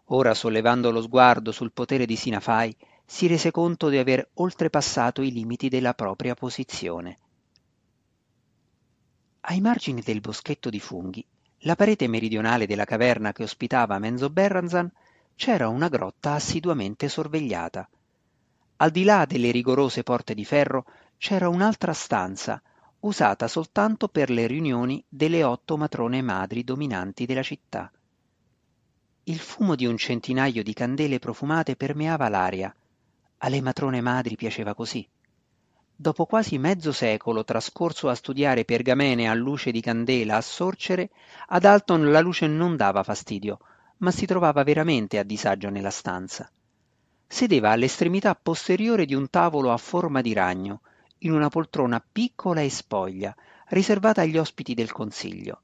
Ora, 0.07 0.33
sollevando 0.33 0.89
lo 0.89 1.01
sguardo 1.01 1.51
sul 1.51 1.73
potere 1.73 2.05
di 2.05 2.15
Sinafai, 2.15 2.73
si 3.05 3.27
rese 3.27 3.51
conto 3.51 3.89
di 3.89 3.97
aver 3.97 4.29
oltrepassato 4.35 5.21
i 5.21 5.33
limiti 5.33 5.67
della 5.67 5.93
propria 5.93 6.33
posizione. 6.33 7.17
Ai 9.41 9.59
margini 9.59 10.01
del 10.01 10.21
boschetto 10.21 10.69
di 10.69 10.79
funghi, 10.79 11.25
la 11.65 11.75
parete 11.75 12.07
meridionale 12.07 12.65
della 12.67 12.85
caverna 12.85 13.33
che 13.33 13.43
ospitava 13.43 13.99
Menzo 13.99 14.29
Berranzan, 14.29 14.89
c'era 15.35 15.67
una 15.67 15.89
grotta 15.89 16.33
assiduamente 16.33 17.09
sorvegliata– 17.09 17.85
al 18.83 18.91
di 18.91 19.05
là 19.05 19.23
delle 19.25 19.49
rigorose 19.51 20.03
porte 20.03 20.33
di 20.33 20.43
ferro 20.43 20.85
c'era 21.17 21.47
un'altra 21.47 21.93
stanza, 21.93 22.61
usata 22.99 23.47
soltanto 23.47 24.09
per 24.09 24.29
le 24.29 24.45
riunioni 24.45 25.01
delle 25.07 25.41
otto 25.45 25.77
matrone 25.77 26.21
madri 26.21 26.65
dominanti 26.65 27.25
della 27.25 27.43
città. 27.43 27.89
Il 29.23 29.39
fumo 29.39 29.75
di 29.75 29.85
un 29.85 29.95
centinaio 29.95 30.63
di 30.63 30.73
candele 30.73 31.17
profumate 31.17 31.77
permeava 31.77 32.27
l'aria. 32.27 32.75
Alle 33.37 33.61
matrone 33.61 34.01
madri 34.01 34.35
piaceva 34.35 34.75
così. 34.75 35.07
Dopo 35.95 36.25
quasi 36.25 36.57
mezzo 36.57 36.91
secolo 36.91 37.45
trascorso 37.45 38.09
a 38.09 38.15
studiare 38.15 38.65
pergamene 38.65 39.29
a 39.29 39.33
luce 39.33 39.71
di 39.71 39.79
candela 39.79 40.35
a 40.35 40.41
sorcere, 40.41 41.09
ad 41.47 41.63
Alton 41.63 42.11
la 42.11 42.19
luce 42.19 42.47
non 42.47 42.75
dava 42.75 43.01
fastidio, 43.01 43.59
ma 43.99 44.11
si 44.11 44.25
trovava 44.25 44.61
veramente 44.63 45.19
a 45.19 45.23
disagio 45.23 45.69
nella 45.69 45.89
stanza 45.89 46.51
sedeva 47.33 47.71
all'estremità 47.71 48.35
posteriore 48.35 49.05
di 49.05 49.15
un 49.15 49.27
tavolo 49.27 49.71
a 49.71 49.77
forma 49.77 50.21
di 50.21 50.33
ragno, 50.33 50.81
in 51.19 51.31
una 51.31 51.49
poltrona 51.49 51.99
piccola 51.99 52.61
e 52.61 52.69
spoglia, 52.69 53.35
riservata 53.69 54.21
agli 54.21 54.37
ospiti 54.37 54.75
del 54.75 54.91
consiglio. 54.91 55.61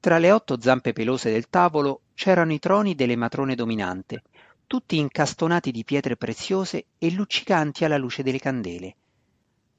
Tra 0.00 0.18
le 0.18 0.30
otto 0.30 0.60
zampe 0.60 0.92
pelose 0.92 1.32
del 1.32 1.48
tavolo 1.48 2.02
c'erano 2.12 2.52
i 2.52 2.58
troni 2.58 2.94
delle 2.94 3.16
matrone 3.16 3.54
dominante, 3.54 4.22
tutti 4.66 4.98
incastonati 4.98 5.70
di 5.70 5.82
pietre 5.82 6.18
preziose 6.18 6.84
e 6.98 7.10
luccicanti 7.10 7.86
alla 7.86 7.96
luce 7.96 8.22
delle 8.22 8.38
candele. 8.38 8.96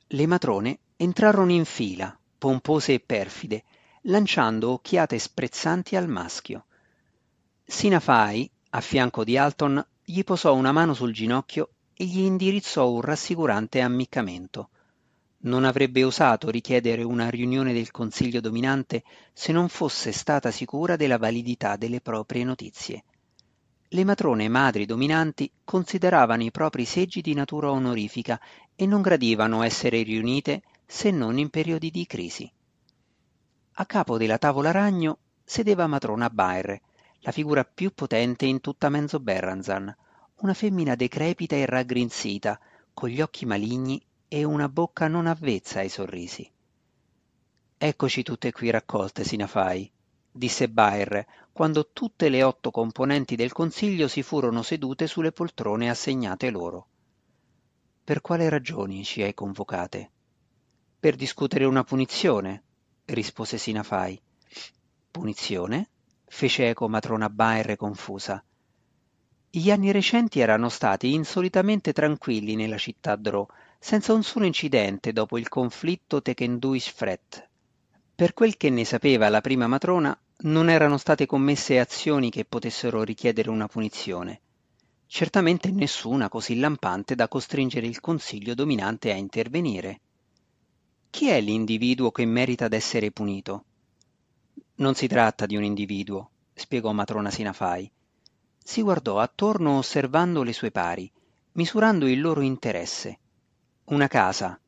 Le 0.08 0.25
matrone 0.25 0.79
entrarono 0.96 1.51
in 1.51 1.65
fila, 1.65 2.17
pompose 2.39 2.93
e 2.93 3.00
perfide, 3.00 3.65
lanciando 4.05 4.72
occhiate 4.72 5.20
sprezzanti 5.20 5.96
al 5.96 6.08
maschio. 6.08 6.65
Sinafai, 7.63 8.50
a 8.72 8.82
fianco 8.82 9.24
di 9.24 9.38
Alton, 9.38 9.86
gli 10.05 10.24
posò 10.24 10.53
una 10.53 10.72
mano 10.72 10.93
sul 10.93 11.13
ginocchio 11.13 11.69
e 11.93 12.05
gli 12.05 12.19
indirizzò 12.19 12.89
un 12.91 13.01
rassicurante 13.01 13.79
ammiccamento. 13.79 14.69
Non 15.43 15.63
avrebbe 15.63 16.03
osato 16.03 16.50
richiedere 16.50 17.03
una 17.03 17.29
riunione 17.29 17.74
del 17.74 17.91
Consiglio 17.91 18.41
dominante 18.41 19.03
se 19.31 19.51
non 19.51 19.69
fosse 19.69 20.12
stata 20.12 20.51
sicura 20.51 20.95
della 20.95 21.17
validità 21.17 21.75
delle 21.77 22.01
proprie 22.01 22.43
notizie. 22.43 23.03
Le 23.89 24.03
matrone 24.03 24.48
madri 24.50 24.86
dominanti 24.86 25.51
consideravano 25.63 26.43
i 26.43 26.51
propri 26.51 26.83
seggi 26.86 27.22
di 27.22 27.33
natura 27.33 27.72
onorifica 27.72 28.39
e 28.75 28.86
non 28.86 29.01
gradivano 29.01 29.62
essere 29.62 30.01
riunite 30.01 30.63
se 30.86 31.12
non 31.12 31.38
in 31.38 31.50
periodi 31.50 31.91
di 31.91 32.05
crisi. 32.05 32.51
A 33.74 33.86
capo 33.86 34.17
della 34.17 34.38
tavola 34.38 34.72
ragno 34.72 35.19
sedeva 35.43 35.88
matrona 35.88 36.29
Baer, 36.29 36.79
la 37.24 37.32
figura 37.32 37.63
più 37.63 37.94
potente 37.94 38.46
in 38.46 38.60
tutta 38.60 38.89
Menzo 38.89 39.20
Berranzan, 39.20 39.96
una 40.42 40.53
femmina 40.53 40.96
decrepita 40.96 41.56
e 41.56 41.65
raggrinzita, 41.65 42.60
con 42.94 43.10
gli 43.10 43.22
occhi 43.22 43.46
maligni 43.46 44.03
e 44.27 44.44
una 44.44 44.68
bocca 44.68 45.08
non 45.08 45.27
avvezza 45.27 45.80
ai 45.80 45.88
sorrisi. 45.88 46.50
Eccoci 47.77 48.24
tutte 48.24 48.51
qui 48.51 48.70
raccolte, 48.70 49.24
Sinafai, 49.24 49.89
disse 50.30 50.70
Baer, 50.70 51.25
quando 51.53 51.92
tutte 51.94 52.27
le 52.27 52.44
otto 52.44 52.72
componenti 52.72 53.36
del 53.36 53.53
consiglio 53.53 54.10
si 54.10 54.22
furono 54.22 54.62
sedute 54.62 55.08
sulle 55.08 55.32
poltrone 55.32 55.89
assegnate 55.89 56.50
loro. 56.50 56.88
Per 58.03 58.20
quale 58.20 58.50
ragioni 58.50 59.06
ci 59.06 59.22
hai 59.22 59.34
convocate? 59.34 60.12
Per 61.00 61.15
discutere 61.15 61.63
una 61.63 61.86
punizione, 61.86 62.63
rispose 63.06 63.58
Sinafai. 63.58 64.22
Punizione? 65.10 65.89
Fece 66.34 66.70
eco 66.70 66.90
matrona 66.90 67.30
Baer 67.30 67.75
confusa. 67.75 68.44
Gli 69.52 69.70
anni 69.70 69.92
recenti 69.92 70.40
erano 70.40 70.68
stati 70.68 71.13
insolitamente 71.13 71.94
tranquilli 71.94 72.56
nella 72.56 72.80
città 72.80 73.16
Drò, 73.16 73.46
senza 73.78 74.13
un 74.13 74.24
solo 74.24 74.48
incidente 74.48 75.13
dopo 75.13 75.38
il 75.38 75.48
conflitto 75.48 76.24
Tekenduis-Fret. 76.24 77.50
Per 78.16 78.34
quel 78.34 78.58
che 78.58 78.72
ne 78.72 78.84
sapeva 78.84 79.30
la 79.30 79.42
prima 79.42 79.68
matrona, 79.68 80.20
non 80.46 80.72
erano 80.72 80.98
state 80.98 81.28
commesse 81.28 81.80
azioni 81.80 82.32
che 82.32 82.46
potessero 82.46 83.04
richiedere 83.04 83.52
una 83.52 83.68
punizione. 83.68 84.42
Certamente 85.06 85.70
nessuna 85.70 86.30
così 86.30 86.58
lampante 86.58 87.13
da 87.13 87.28
costringere 87.28 87.86
il 87.86 88.00
consiglio 88.00 88.56
dominante 88.56 89.12
a 89.12 89.16
intervenire. 89.16 90.02
Chi 91.12 91.28
è 91.28 91.40
l'individuo 91.40 92.10
che 92.10 92.25
merita 92.25 92.68
d'essere 92.68 93.12
punito? 93.12 93.66
Non 94.75 94.96
si 94.96 95.08
tratta 95.08 95.46
di 95.46 95.56
un 95.56 95.63
individuo, 95.63 96.32
spiegò 96.53 96.92
matrona 96.94 97.30
Sinafai. 97.30 97.92
Si 98.58 98.82
guardò 98.82 99.20
attorno 99.20 99.77
osservando 99.77 100.42
le 100.42 100.53
sue 100.53 100.72
pari, 100.72 101.12
misurando 101.53 102.08
il 102.08 102.20
loro 102.20 102.42
interesse. 102.42 103.20
Una 103.86 104.08
casa, 104.08 104.60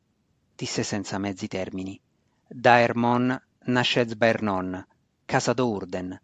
disse 0.55 0.83
senza 0.83 1.17
mezzi 1.17 1.47
termini. 1.47 1.99
Daermon 2.47 3.41
Nashezbaernon, 3.65 4.85
casa 5.25 5.53
d'Urden. 5.53 6.21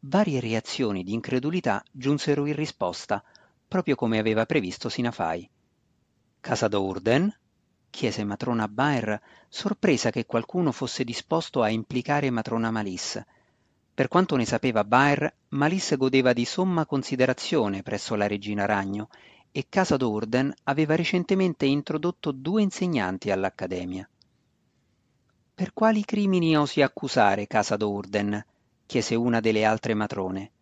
Varie 0.00 0.40
reazioni 0.40 1.02
di 1.02 1.14
incredulità 1.14 1.82
giunsero 1.90 2.44
in 2.44 2.54
risposta, 2.54 3.24
proprio 3.66 3.94
come 3.94 4.18
aveva 4.18 4.44
previsto 4.44 4.90
Sinafai. 4.90 5.48
Casa 6.40 6.68
d'Urden? 6.68 7.34
Chiese 7.90 8.24
matrona 8.24 8.68
Baer, 8.68 9.20
sorpresa 9.48 10.10
che 10.10 10.24
qualcuno 10.24 10.72
fosse 10.72 11.04
disposto 11.04 11.62
a 11.62 11.68
implicare 11.68 12.30
matrona 12.30 12.70
Malis. 12.70 13.22
Per 13.92 14.08
quanto 14.08 14.36
ne 14.36 14.46
sapeva 14.46 14.84
Baer, 14.84 15.30
Malis 15.48 15.96
godeva 15.96 16.32
di 16.32 16.44
somma 16.44 16.86
considerazione 16.86 17.82
presso 17.82 18.14
la 18.14 18.26
regina 18.26 18.64
Ragno 18.64 19.08
e 19.52 19.66
Casa 19.68 19.96
d'Urden 19.96 20.54
aveva 20.64 20.94
recentemente 20.94 21.66
introdotto 21.66 22.30
due 22.30 22.62
insegnanti 22.62 23.30
all'Accademia. 23.30 24.08
Per 25.54 25.72
quali 25.74 26.04
crimini 26.04 26.56
osi 26.56 26.80
accusare 26.80 27.46
casa 27.46 27.76
d'Urden? 27.76 28.42
chiese 28.86 29.14
una 29.14 29.40
delle 29.40 29.64
altre 29.64 29.92
matrone. 29.92 30.52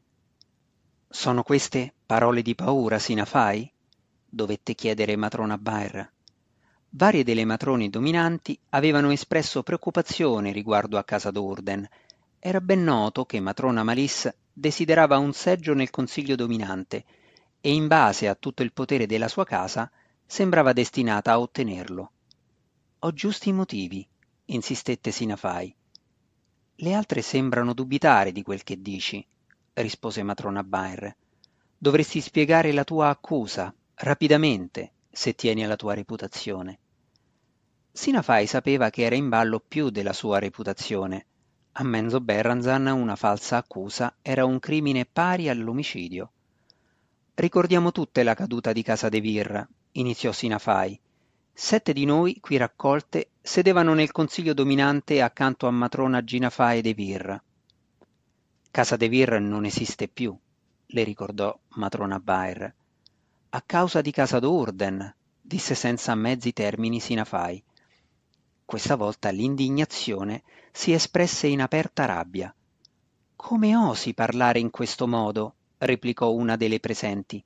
Sono 1.09 1.43
queste 1.43 1.95
parole 2.05 2.43
di 2.43 2.55
paura, 2.55 2.99
Sinafai? 2.99 3.71
dovette 4.29 4.75
chiedere 4.75 5.15
matrona 5.17 5.57
Baer. 5.57 6.13
Varie 6.91 7.23
delle 7.23 7.45
matrone 7.45 7.91
dominanti 7.91 8.59
avevano 8.71 9.11
espresso 9.11 9.63
preoccupazione 9.63 10.53
riguardo 10.53 10.97
a 10.97 11.05
casa 11.05 11.31
d'Urden. 11.31 11.87
Era 12.39 12.63
ben 12.63 12.83
noto 12.83 13.27
che 13.27 13.41
matrona 13.41 13.83
Malis 13.83 14.33
desiderava 14.51 15.19
un 15.19 15.35
seggio 15.35 15.75
nel 15.75 15.91
consiglio 15.91 16.35
dominante 16.35 17.05
e 17.61 17.75
in 17.75 17.89
base 17.89 18.27
a 18.27 18.35
tutto 18.35 18.63
il 18.63 18.73
potere 18.73 19.05
della 19.05 19.29
sua 19.29 19.45
casa 19.45 19.91
sembrava 20.25 20.73
destinata 20.73 21.33
a 21.33 21.41
ottenerlo. 21.41 22.11
Ho 23.01 23.13
giusti 23.13 23.53
motivi, 23.53 24.07
insistette 24.47 25.11
Sinafai. 25.11 25.75
Le 26.77 26.95
altre 26.95 27.21
sembrano 27.21 27.75
dubitare 27.75 28.33
di 28.33 28.43
quel 28.43 28.63
che 28.63 28.81
dici, 28.81 29.25
rispose 29.75 30.23
matrona 30.23 30.65
Baer. 30.65 31.15
Dovresti 31.77 32.23
spiegare 32.23 32.73
la 32.73 32.85
tua 32.85 33.11
accusa, 33.11 33.73
rapidamente, 33.95 34.93
se 35.19 35.35
tieni 35.35 35.65
alla 35.65 35.75
tua 35.75 35.95
reputazione. 35.95 36.79
Sinafai 37.91 38.47
sapeva 38.47 38.89
che 38.89 39.03
era 39.03 39.17
in 39.17 39.29
ballo 39.29 39.59
più 39.59 39.91
della 39.91 40.13
sua 40.13 40.39
reputazione. 40.39 41.27
A 41.73 41.83
Menzo 41.83 42.21
Berranzan 42.21 42.87
una 42.87 43.17
falsa 43.17 43.57
accusa 43.57 44.15
era 44.23 44.45
un 44.45 44.61
crimine 44.61 45.07
pari 45.07 45.49
all'omicidio. 45.49 46.31
Ricordiamo 47.35 47.91
tutte 47.91 48.23
la 48.23 48.35
caduta 48.35 48.73
di 48.73 48.85
Casa 48.85 49.09
De 49.09 49.21
Vir, 49.21 49.69
iniziò 49.91 50.31
Sinafai. 50.31 51.01
Sette 51.53 51.93
di 51.93 52.05
noi, 52.05 52.39
qui 52.39 52.57
raccolte, 52.57 53.31
sedevano 53.43 53.95
nel 53.95 54.13
consiglio 54.13 54.55
dominante 54.55 55.21
accanto 55.21 55.67
a 55.67 55.73
matrona 55.73 56.23
Ginafae 56.23 56.81
De 56.81 56.95
Vir. 56.95 57.43
Casa 58.71 58.95
De 58.95 59.09
Vir 59.09 59.41
non 59.41 59.65
esiste 59.65 60.07
più, 60.07 60.39
le 60.87 61.03
ricordò 61.03 61.59
matrona 61.71 62.21
Baer. 62.21 62.77
A 63.51 63.63
causa 63.63 64.03
di 64.03 64.11
Casa 64.11 64.41
d'Urden, 64.41 65.15
disse 65.41 65.75
senza 65.75 66.15
mezzi 66.15 66.53
termini 66.53 67.01
Sinafai. 67.01 67.63
Questa 68.63 68.95
volta 68.95 69.31
l'indignazione 69.31 70.43
si 70.71 70.93
espresse 70.93 71.47
in 71.47 71.63
aperta 71.63 72.05
rabbia. 72.05 72.55
Come 73.35 73.75
osi 73.75 74.13
parlare 74.13 74.59
in 74.59 74.69
questo 74.69 75.09
modo? 75.09 75.55
replicò 75.79 76.31
una 76.31 76.57
delle 76.57 76.79
presenti. 76.79 77.43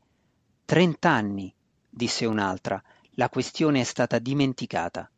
Trent'anni, 0.64 1.54
disse 1.88 2.26
un'altra, 2.26 2.82
la 3.11 3.28
questione 3.28 3.82
è 3.82 3.85
stata 3.85 4.18
dimenticata. 4.18 5.09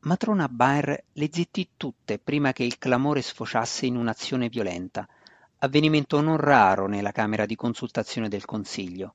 Matrona 0.00 0.46
Baer 0.46 1.04
le 1.10 1.30
zittì 1.32 1.70
tutte 1.78 2.18
prima 2.18 2.52
che 2.52 2.64
il 2.64 2.76
clamore 2.76 3.22
sfociasse 3.22 3.86
in 3.86 3.96
un'azione 3.96 4.50
violenta, 4.50 5.08
avvenimento 5.60 6.20
non 6.20 6.36
raro 6.36 6.86
nella 6.86 7.12
Camera 7.12 7.46
di 7.46 7.56
consultazione 7.56 8.28
del 8.28 8.44
Consiglio. 8.44 9.14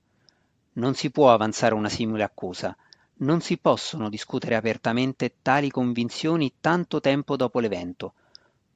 Non 0.77 0.93
si 0.93 1.09
può 1.09 1.33
avanzare 1.33 1.73
una 1.73 1.89
simile 1.89 2.23
accusa, 2.23 2.75
non 3.19 3.41
si 3.41 3.57
possono 3.57 4.09
discutere 4.09 4.55
apertamente 4.55 5.37
tali 5.41 5.71
convinzioni 5.71 6.53
tanto 6.61 6.99
tempo 6.99 7.35
dopo 7.35 7.59
l'evento. 7.59 8.13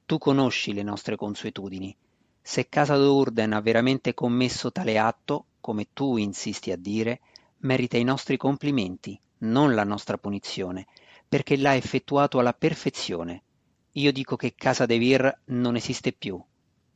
Tu 0.04 0.18
conosci 0.18 0.72
le 0.72 0.82
nostre 0.82 1.14
consuetudini. 1.14 1.96
Se 2.40 2.68
Casa 2.68 2.96
d'Urden 2.96 3.52
ha 3.52 3.60
veramente 3.60 4.14
commesso 4.14 4.72
tale 4.72 4.98
atto, 4.98 5.46
come 5.60 5.88
tu 5.92 6.16
insisti 6.16 6.72
a 6.72 6.76
dire, 6.76 7.20
merita 7.58 7.96
i 7.96 8.04
nostri 8.04 8.36
complimenti, 8.36 9.16
non 9.38 9.76
la 9.76 9.84
nostra 9.84 10.18
punizione, 10.18 10.86
perché 11.28 11.56
l'ha 11.56 11.76
effettuato 11.76 12.40
alla 12.40 12.52
perfezione. 12.52 13.42
Io 13.92 14.10
dico 14.10 14.34
che 14.34 14.54
Casa 14.56 14.86
De 14.86 14.98
Vir 14.98 15.40
non 15.46 15.76
esiste 15.76 16.12
più. 16.12 16.42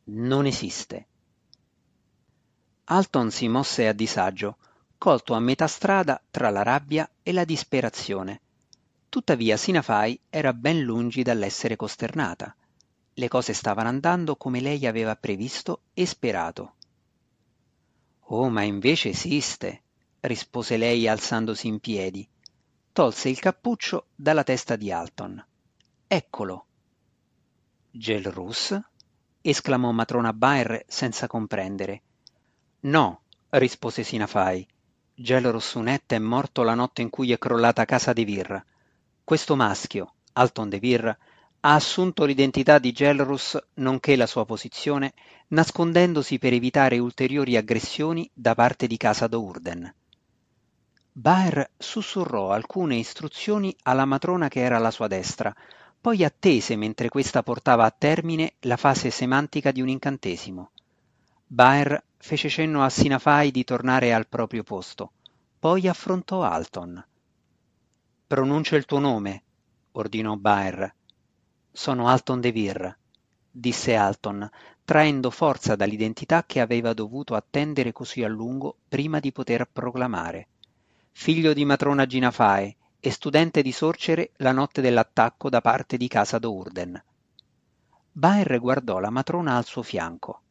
Non 0.09 0.47
esiste. 0.47 1.07
Alton 2.87 3.31
si 3.31 3.47
mosse 3.47 3.87
a 3.87 3.93
disagio, 3.93 4.57
colto 4.99 5.35
a 5.35 5.41
metà 5.41 5.67
strada 5.67 6.21
tra 6.31 6.51
la 6.51 6.63
rabbia 6.63 7.09
e 7.23 7.33
la 7.33 7.45
disperazione. 7.45 8.41
Tuttavia 9.09 9.57
Sinafai 9.57 10.19
era 10.29 10.53
ben 10.53 10.81
lungi 10.81 11.23
dall'essere 11.23 11.77
costernata. 11.77 12.55
Le 13.15 13.29
cose 13.29 13.53
stavano 13.53 13.89
andando 13.89 14.37
come 14.37 14.61
lei 14.61 14.87
aveva 14.87 15.17
previsto 15.17 15.83
e 15.95 16.05
sperato. 16.05 16.75
Oh, 18.29 18.51
ma 18.51 18.63
invece 18.63 19.11
esiste, 19.11 19.83
rispose 20.21 20.77
lei 20.77 21.09
alzandosi 21.09 21.67
in 21.67 21.79
piedi. 21.79 22.29
Tolse 22.93 23.29
il 23.29 23.39
cappuccio 23.39 24.09
dalla 24.15 24.43
testa 24.43 24.77
di 24.77 24.91
Alton. 24.91 25.45
Eccolo. 26.07 26.67
Gelrus? 27.91 28.79
esclamò 29.41 29.93
matrona 29.93 30.33
Baer 30.33 30.85
senza 30.89 31.27
comprendere. 31.27 32.03
No, 32.81 33.23
rispose 33.51 34.03
Sinafai. 34.03 34.67
Gelo 35.19 35.59
Sunette 35.59 36.17
è 36.17 36.19
morto 36.19 36.63
la 36.63 36.75
notte 36.75 37.01
in 37.01 37.09
cui 37.09 37.33
è 37.33 37.39
crollata 37.39 37.87
casa 37.87 38.13
di 38.13 38.27
Vir. 38.27 38.63
Questo 39.25 39.57
maschio, 39.57 40.13
Alton 40.35 40.69
de 40.69 40.79
Vir, 40.79 41.07
ha 41.07 41.75
assunto 41.75 42.27
l'identità 42.27 42.79
di 42.79 42.93
Gelrus 42.93 43.59
nonché 43.77 44.15
la 44.15 44.27
sua 44.27 44.45
posizione, 44.45 45.15
nascondendosi 45.49 46.39
per 46.39 46.53
evitare 46.53 46.99
ulteriori 46.99 47.57
aggressioni 47.57 48.29
da 48.31 48.55
parte 48.55 48.87
di 48.87 48.99
casa 48.99 49.27
d'Urden. 49.27 49.95
Baer 51.13 51.71
sussurrò 51.79 52.51
alcune 52.51 52.97
istruzioni 52.97 53.75
alla 53.85 54.05
matrona 54.05 54.49
che 54.49 54.61
era 54.61 54.77
alla 54.77 54.91
sua 54.91 55.07
destra, 55.07 55.55
poi 55.99 56.25
attese 56.25 56.77
mentre 56.77 57.09
questa 57.09 57.43
portava 57.43 57.87
a 57.87 57.91
termine 57.91 58.57
la 58.61 58.77
fase 58.77 59.09
semantica 59.09 59.73
di 59.73 59.81
un 59.81 59.89
incantesimo. 59.89 60.73
Baer 61.47 62.05
fece 62.17 62.49
cenno 62.49 62.83
a 62.83 62.91
Sinafai 62.91 63.51
di 63.51 63.65
tornare 63.65 64.13
al 64.13 64.27
proprio 64.27 64.63
posto. 64.63 65.13
Poi 65.59 65.89
affrontò 65.89 66.43
Alton. 66.43 67.05
Pronuncia 68.27 68.77
il 68.77 68.85
tuo 68.85 68.99
nome, 68.99 69.43
ordinò 69.93 70.37
Baer. 70.37 70.95
Sono 71.73 72.09
Alton 72.09 72.41
De 72.41 72.53
Vir, 72.53 72.99
disse 73.51 73.95
Alton, 73.95 74.49
traendo 74.85 75.31
forza 75.31 75.77
dall'identità 75.77 76.45
che 76.45 76.61
aveva 76.61 76.93
dovuto 76.93 77.35
attendere 77.35 77.93
così 77.93 78.23
a 78.23 78.29
lungo 78.29 78.77
prima 78.89 79.19
di 79.19 79.33
poter 79.33 79.69
proclamare. 79.71 80.49
Figlio 81.11 81.53
di 81.53 81.65
matrona 81.65 82.07
Ginafae 82.07 82.77
e 83.01 83.11
studente 83.11 83.63
di 83.63 83.73
sorcere 83.73 84.33
la 84.37 84.53
notte 84.53 84.81
dell'attacco 84.81 85.49
da 85.49 85.61
parte 85.61 85.97
di 85.97 86.09
casa 86.09 86.39
d'Urden. 86.39 87.03
Baer 88.13 88.59
guardò 88.61 88.99
la 88.99 89.11
matrona 89.11 89.57
al 89.57 89.65
suo 89.65 89.83
fianco. 89.83 90.43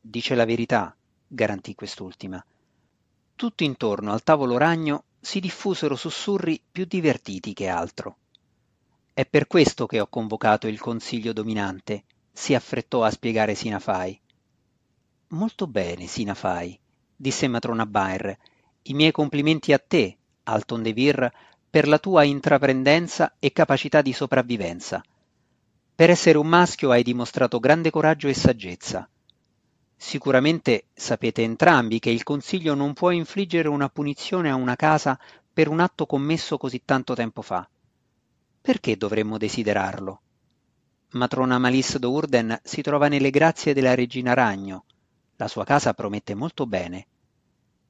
Dice 0.00 0.34
la 0.34 0.46
verità, 0.46 0.96
garantì 1.26 1.74
quest'ultima. 1.74 2.42
Tutto 3.36 3.64
intorno 3.64 4.12
al 4.12 4.22
tavolo 4.22 4.56
ragno 4.56 5.04
si 5.20 5.40
diffusero 5.40 5.94
sussurri 5.94 6.60
più 6.72 6.86
divertiti 6.86 7.52
che 7.52 7.68
altro. 7.68 8.16
È 9.12 9.26
per 9.26 9.46
questo 9.46 9.86
che 9.86 10.00
ho 10.00 10.06
convocato 10.06 10.66
il 10.66 10.80
consiglio 10.80 11.34
dominante, 11.34 12.04
si 12.32 12.54
affrettò 12.54 13.02
a 13.04 13.10
spiegare 13.10 13.54
Sinafai. 13.54 14.18
Molto 15.28 15.66
bene, 15.66 16.06
Sinafai, 16.06 16.78
disse 17.14 17.46
matrona 17.46 17.84
Baer. 17.84 18.38
I 18.82 18.94
miei 18.94 19.12
complimenti 19.12 19.74
a 19.74 19.78
te, 19.78 20.16
Alton 20.44 20.82
de 20.82 20.92
Vir, 20.94 21.30
per 21.68 21.86
la 21.86 21.98
tua 21.98 22.24
intraprendenza 22.24 23.34
e 23.38 23.52
capacità 23.52 24.00
di 24.00 24.14
sopravvivenza. 24.14 25.04
Per 25.94 26.08
essere 26.08 26.38
un 26.38 26.46
maschio 26.46 26.90
hai 26.90 27.02
dimostrato 27.02 27.58
grande 27.58 27.90
coraggio 27.90 28.28
e 28.28 28.34
saggezza. 28.34 29.06
Sicuramente 30.02 30.86
sapete 30.94 31.42
entrambi 31.42 31.98
che 31.98 32.08
il 32.08 32.22
Consiglio 32.22 32.74
non 32.74 32.94
può 32.94 33.10
infliggere 33.10 33.68
una 33.68 33.90
punizione 33.90 34.48
a 34.48 34.54
una 34.54 34.74
casa 34.74 35.20
per 35.52 35.68
un 35.68 35.78
atto 35.78 36.06
commesso 36.06 36.56
così 36.56 36.80
tanto 36.86 37.12
tempo 37.12 37.42
fa. 37.42 37.68
Perché 38.62 38.96
dovremmo 38.96 39.36
desiderarlo? 39.36 40.22
Matrona 41.10 41.58
Malice 41.58 41.98
d'Urden 41.98 42.60
si 42.64 42.80
trova 42.80 43.08
nelle 43.08 43.28
grazie 43.28 43.74
della 43.74 43.94
regina 43.94 44.32
Ragno. 44.32 44.86
La 45.36 45.48
sua 45.48 45.64
casa 45.64 45.92
promette 45.92 46.34
molto 46.34 46.66
bene. 46.66 47.06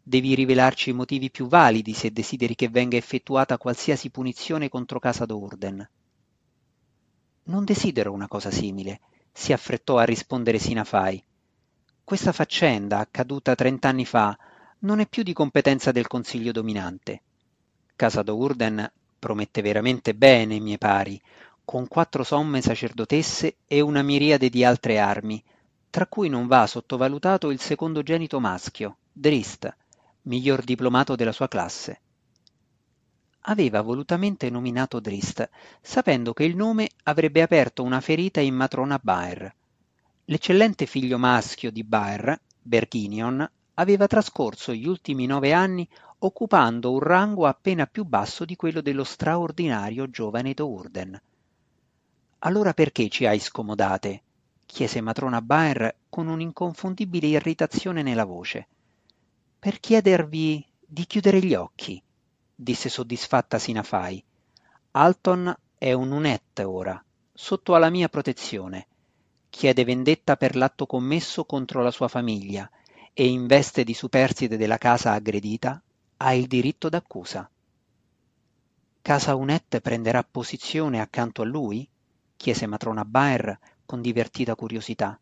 Devi 0.03 0.35
rivelarci 0.35 0.91
i 0.91 0.95
motivi 0.95 1.31
più 1.31 1.47
validi 1.47 1.95
se 1.95 2.11
desideri 2.11 2.57
che 2.57 2.69
venga 2.69 2.97
effettuata 2.97 3.57
qualsiasi 3.57 4.11
punizione 4.11 4.69
contro 4.69 4.99
casa 4.99 5.27
d'Urden. 5.27 5.89
Non 7.45 7.65
desidero 7.65 8.13
una 8.13 8.27
cosa 8.27 8.51
simile, 8.51 9.01
si 9.33 9.53
affrettò 9.53 9.97
a 9.97 10.05
rispondere 10.05 10.59
Sinafai. 10.59 11.25
Questa 12.11 12.33
faccenda, 12.33 12.99
accaduta 12.99 13.55
trent'anni 13.55 14.05
fa, 14.05 14.37
non 14.81 14.99
è 14.99 15.07
più 15.07 15.23
di 15.23 15.33
competenza 15.33 15.93
del 15.93 16.09
Consiglio 16.09 16.51
dominante. 16.51 17.23
Casa 17.95 18.23
d'Urden 18.23 18.91
promette 19.17 19.63
veramente 19.63 20.13
bene, 20.17 20.59
miei 20.59 20.77
pari, 20.77 21.23
con 21.65 21.87
quattro 21.87 22.25
somme 22.25 22.63
sacerdotesse 22.63 23.59
e 23.65 23.81
una 23.81 24.03
miriade 24.03 24.49
di 24.49 24.65
altre 24.65 24.99
armi, 24.99 25.41
tra 25.89 26.09
cui 26.09 26.29
non 26.29 26.49
va 26.49 26.67
sottovalutato 26.67 27.53
il 27.53 27.61
secondogenito 27.61 28.41
maschio, 28.41 28.97
Drist, 29.13 29.73
miglior 30.23 30.65
diplomato 30.65 31.15
della 31.15 31.31
sua 31.31 31.47
classe. 31.47 32.01
aveva 33.43 33.83
volutamente 33.83 34.51
nominato 34.51 34.99
Drist, 34.99 35.49
sapendo 35.81 36.33
che 36.33 36.43
il 36.43 36.57
nome 36.57 36.89
avrebbe 37.05 37.41
aperto 37.41 37.85
una 37.85 38.01
ferita 38.01 38.41
in 38.41 38.57
matrona 38.57 38.99
Baer. 39.01 39.55
L'eccellente 40.31 40.87
figlio 40.87 41.19
maschio 41.19 41.73
di 41.73 41.83
Baer, 41.83 42.41
Berginion, 42.63 43.51
aveva 43.75 44.07
trascorso 44.07 44.73
gli 44.73 44.87
ultimi 44.87 45.27
nove 45.27 45.53
anni 45.53 45.89
occupando 46.19 46.93
un 46.93 47.01
rango 47.01 47.49
appena 47.49 47.89
più 47.89 48.05
basso 48.05 48.45
di 48.45 48.55
quello 48.55 48.81
dello 48.81 49.03
straordinario 49.03 50.09
giovane 50.09 50.55
Dourden. 50.55 51.21
Allora 52.39 52.73
perché 52.75 53.09
ci 53.09 53.27
hai 53.27 53.41
scomodate? 53.41 54.23
chiese 54.67 55.01
matrona 55.01 55.43
Baer 55.43 55.97
con 56.09 56.29
un'inconfondibile 56.29 57.27
irritazione 57.27 58.03
nella 58.03 58.25
voce. 58.25 58.69
Per 59.59 59.81
chiedervi 59.81 60.65
di 60.79 61.07
chiudere 61.07 61.41
gli 61.41 61.55
occhi, 61.55 62.01
disse 62.55 62.89
soddisfatta 62.89 63.59
Sinafai. 63.59 64.23
Alton 64.93 65.53
è 65.77 65.93
un 65.93 66.13
unette 66.13 66.63
ora, 66.63 67.03
sotto 67.33 67.75
alla 67.75 67.91
mia 67.91 68.09
protezione. 68.09 68.87
Chiede 69.51 69.85
vendetta 69.85 70.37
per 70.37 70.57
l'atto 70.57 70.87
commesso 70.87 71.45
contro 71.45 71.83
la 71.83 71.91
sua 71.91 72.09
famiglia 72.09 72.71
e 73.13 73.27
in 73.27 73.47
veste 73.47 73.85
di 73.85 73.93
superstite 73.93 74.57
della 74.57 74.79
casa 74.79 75.13
aggredita 75.13 75.83
ha 76.17 76.33
il 76.33 76.47
diritto 76.47 76.89
d'accusa. 76.89 77.51
Casa 79.03 79.35
Unette 79.35 79.81
prenderà 79.81 80.23
posizione 80.23 81.01
accanto 81.01 81.43
a 81.43 81.45
lui? 81.45 81.87
chiese 82.37 82.67
matrona 82.67 83.05
Baer 83.05 83.59
con 83.85 84.01
divertita 84.01 84.55
curiosità. 84.55 85.19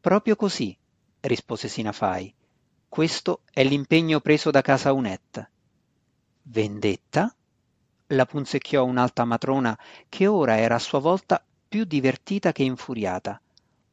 Proprio 0.00 0.36
così, 0.36 0.74
rispose 1.20 1.68
Sinafai. 1.68 2.32
Questo 2.88 3.42
è 3.50 3.64
l'impegno 3.64 4.20
preso 4.20 4.50
da 4.50 4.62
casa 4.62 4.92
Unet. 4.92 5.50
Vendetta? 6.42 7.34
la 8.12 8.24
punzecchiò 8.24 8.84
un'alta 8.84 9.26
matrona 9.26 9.78
che 10.08 10.26
ora 10.26 10.56
era 10.56 10.76
a 10.76 10.78
sua 10.78 10.98
volta 10.98 11.44
più 11.68 11.84
divertita 11.84 12.52
che 12.52 12.62
infuriata. 12.62 13.38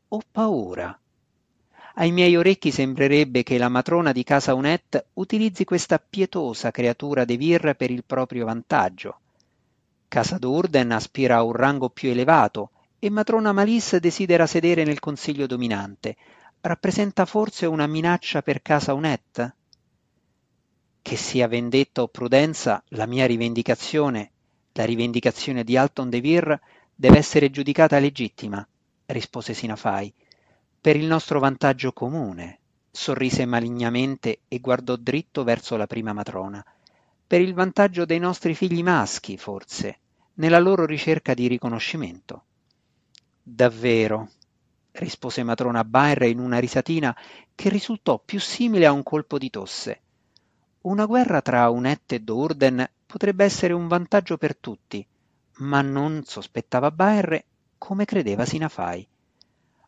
Ho 0.10 0.22
paura. 0.32 0.98
Ai 1.96 2.12
miei 2.12 2.36
orecchi 2.36 2.70
sembrerebbe 2.72 3.42
che 3.42 3.58
la 3.58 3.70
matrona 3.70 4.12
di 4.12 4.24
casa 4.24 4.54
Unet 4.54 5.08
utilizzi 5.14 5.64
questa 5.64 5.98
pietosa 5.98 6.70
creatura 6.70 7.26
de 7.26 7.38
Vir 7.38 7.74
per 7.76 7.90
il 7.90 8.04
proprio 8.04 8.46
vantaggio. 8.46 9.20
Casa 10.08 10.38
d'Urden 10.38 10.92
aspira 10.92 11.38
a 11.38 11.44
un 11.44 11.54
rango 11.54 11.90
più 11.90 12.10
elevato 12.10 12.70
e 13.00 13.10
matrona 13.10 13.52
Malice 13.52 14.00
desidera 14.00 14.46
sedere 14.46 14.84
nel 14.84 15.00
consiglio 15.00 15.48
dominante. 15.48 16.16
Rappresenta 16.62 17.26
forse 17.26 17.66
una 17.66 17.88
minaccia 17.88 18.44
per 18.44 18.62
casa 18.62 18.94
Unet? 18.94 19.56
Che 21.02 21.16
sia 21.16 21.48
vendetta 21.48 22.04
o 22.04 22.08
prudenza, 22.10 22.84
la 22.90 23.08
mia 23.08 23.26
rivendicazione, 23.26 24.32
la 24.74 24.86
rivendicazione 24.86 25.64
di 25.64 25.76
Alton 25.78 26.10
de 26.10 26.22
Vir, 26.22 26.60
deve 26.94 27.18
essere 27.18 27.50
giudicata 27.50 27.98
legittima, 28.00 28.66
rispose 29.08 29.54
Sinafai. 29.54 30.14
Per 30.80 30.96
il 30.96 31.06
nostro 31.06 31.40
vantaggio 31.40 31.92
comune, 31.94 32.60
sorrise 32.92 33.46
malignamente 33.46 34.42
e 34.48 34.60
guardò 34.60 34.96
dritto 34.96 35.44
verso 35.44 35.78
la 35.78 35.88
prima 35.88 36.14
matrona. 36.14 36.64
Per 37.28 37.42
il 37.42 37.54
vantaggio 37.54 38.06
dei 38.06 38.20
nostri 38.20 38.54
figli 38.54 38.84
maschi, 38.84 39.38
forse, 39.38 40.00
nella 40.36 40.60
loro 40.60 40.86
ricerca 40.86 41.34
di 41.34 41.48
riconoscimento. 41.48 42.44
Davvero, 43.42 44.30
rispose 44.94 45.44
matrona 45.44 45.84
Baer 45.84 46.24
in 46.24 46.40
una 46.40 46.60
risatina 46.60 47.16
che 47.54 47.70
risultò 47.70 48.20
più 48.20 48.40
simile 48.40 48.86
a 48.86 48.92
un 48.92 49.04
colpo 49.04 49.38
di 49.38 49.50
tosse. 49.50 50.02
Una 50.82 51.06
guerra 51.06 51.42
tra 51.42 51.70
Unette 51.70 52.16
e 52.16 52.20
Dourden 52.20 52.88
potrebbe 53.06 53.44
essere 53.44 53.74
un 53.74 53.88
vantaggio 53.88 54.38
per 54.38 54.56
tutti, 54.56 55.06
ma 55.58 55.82
non 55.82 56.24
sospettava 56.26 56.92
Baer 56.92 57.44
come 57.78 58.06
credeva 58.06 58.46
Sinafai. 58.46 59.08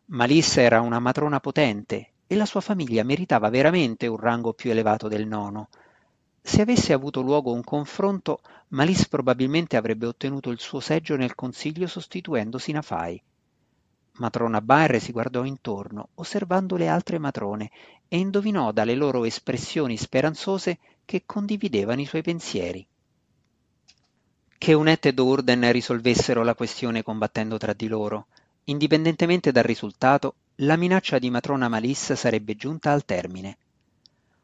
Malissa 0.06 0.60
era 0.60 0.80
una 0.80 0.98
matrona 0.98 1.40
potente 1.40 2.12
e 2.26 2.34
la 2.34 2.46
sua 2.46 2.60
famiglia 2.60 3.02
meritava 3.02 3.48
veramente 3.48 4.06
un 4.06 4.16
rango 4.16 4.52
più 4.52 4.70
elevato 4.70 5.08
del 5.08 5.26
nono. 5.26 5.68
Se 6.40 6.62
avesse 6.62 6.92
avuto 6.92 7.20
luogo 7.20 7.52
un 7.52 7.62
confronto, 7.62 8.40
Malis 8.68 9.08
probabilmente 9.08 9.76
avrebbe 9.76 10.06
ottenuto 10.06 10.50
il 10.50 10.58
suo 10.58 10.80
seggio 10.80 11.16
nel 11.16 11.34
consiglio 11.34 11.86
sostituendo 11.86 12.58
Sinafai. 12.58 13.22
Matrona 14.12 14.60
Baer 14.60 15.00
si 15.00 15.12
guardò 15.12 15.44
intorno, 15.44 16.08
osservando 16.14 16.76
le 16.76 16.88
altre 16.88 17.18
matrone, 17.18 17.70
e 18.08 18.18
indovinò 18.18 18.72
dalle 18.72 18.94
loro 18.94 19.24
espressioni 19.24 19.96
speranzose 19.96 20.78
che 21.04 21.22
condividevano 21.24 22.00
i 22.00 22.06
suoi 22.06 22.22
pensieri. 22.22 22.86
Che 24.58 24.72
Unette 24.72 25.10
e 25.10 25.14
Dourden 25.14 25.70
risolvessero 25.70 26.42
la 26.42 26.56
questione 26.56 27.04
combattendo 27.04 27.56
tra 27.58 27.72
di 27.72 27.86
loro. 27.86 28.26
Indipendentemente 28.64 29.52
dal 29.52 29.62
risultato, 29.62 30.34
la 30.56 30.74
minaccia 30.76 31.20
di 31.20 31.30
matrona 31.30 31.68
Malice 31.68 32.16
sarebbe 32.16 32.56
giunta 32.56 32.90
al 32.90 33.04
termine. 33.04 33.56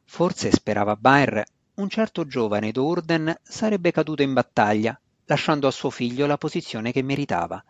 Forse, 0.05 0.53
sperava 0.53 0.95
Baer, 0.95 1.45
un 1.75 1.89
certo 1.89 2.27
giovane 2.29 2.71
Dourden 2.71 3.37
sarebbe 3.43 3.91
caduto 3.91 4.23
in 4.23 4.33
battaglia, 4.33 4.99
lasciando 5.27 5.67
a 5.67 5.73
suo 5.73 5.91
figlio 5.91 6.27
la 6.27 6.39
posizione 6.39 6.93
che 6.93 7.03
meritava. 7.03 7.63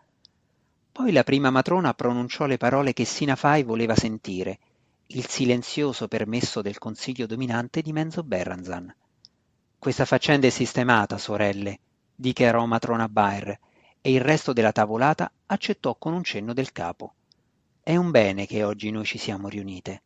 Poi 0.91 1.11
la 1.11 1.23
prima 1.23 1.49
matrona 1.49 1.95
pronunciò 1.95 2.45
le 2.45 2.57
parole 2.57 2.93
che 2.93 3.05
Sinafai 3.05 3.63
voleva 3.63 3.95
sentire, 3.95 4.59
il 5.07 5.27
silenzioso 5.27 6.07
permesso 6.07 6.61
del 6.61 6.77
consiglio 6.77 7.25
dominante 7.25 7.81
di 7.81 7.91
Menzo 7.91 8.21
Berranzan. 8.23 8.95
Questa 9.79 10.05
faccenda 10.05 10.45
è 10.45 10.51
sistemata, 10.51 11.17
sorelle, 11.17 11.79
dichiarò 12.15 12.65
matrona 12.65 13.09
Baer, 13.09 13.59
e 14.01 14.11
il 14.11 14.21
resto 14.21 14.53
della 14.53 14.71
tavolata 14.71 15.31
accettò 15.47 15.95
con 15.95 16.13
un 16.13 16.23
cenno 16.23 16.53
del 16.53 16.71
capo. 16.71 17.13
È 17.81 17.95
un 17.95 18.11
bene 18.11 18.45
che 18.45 18.63
oggi 18.63 18.89
noi 18.89 19.05
ci 19.05 19.17
siamo 19.17 19.49
riunite. 19.49 20.01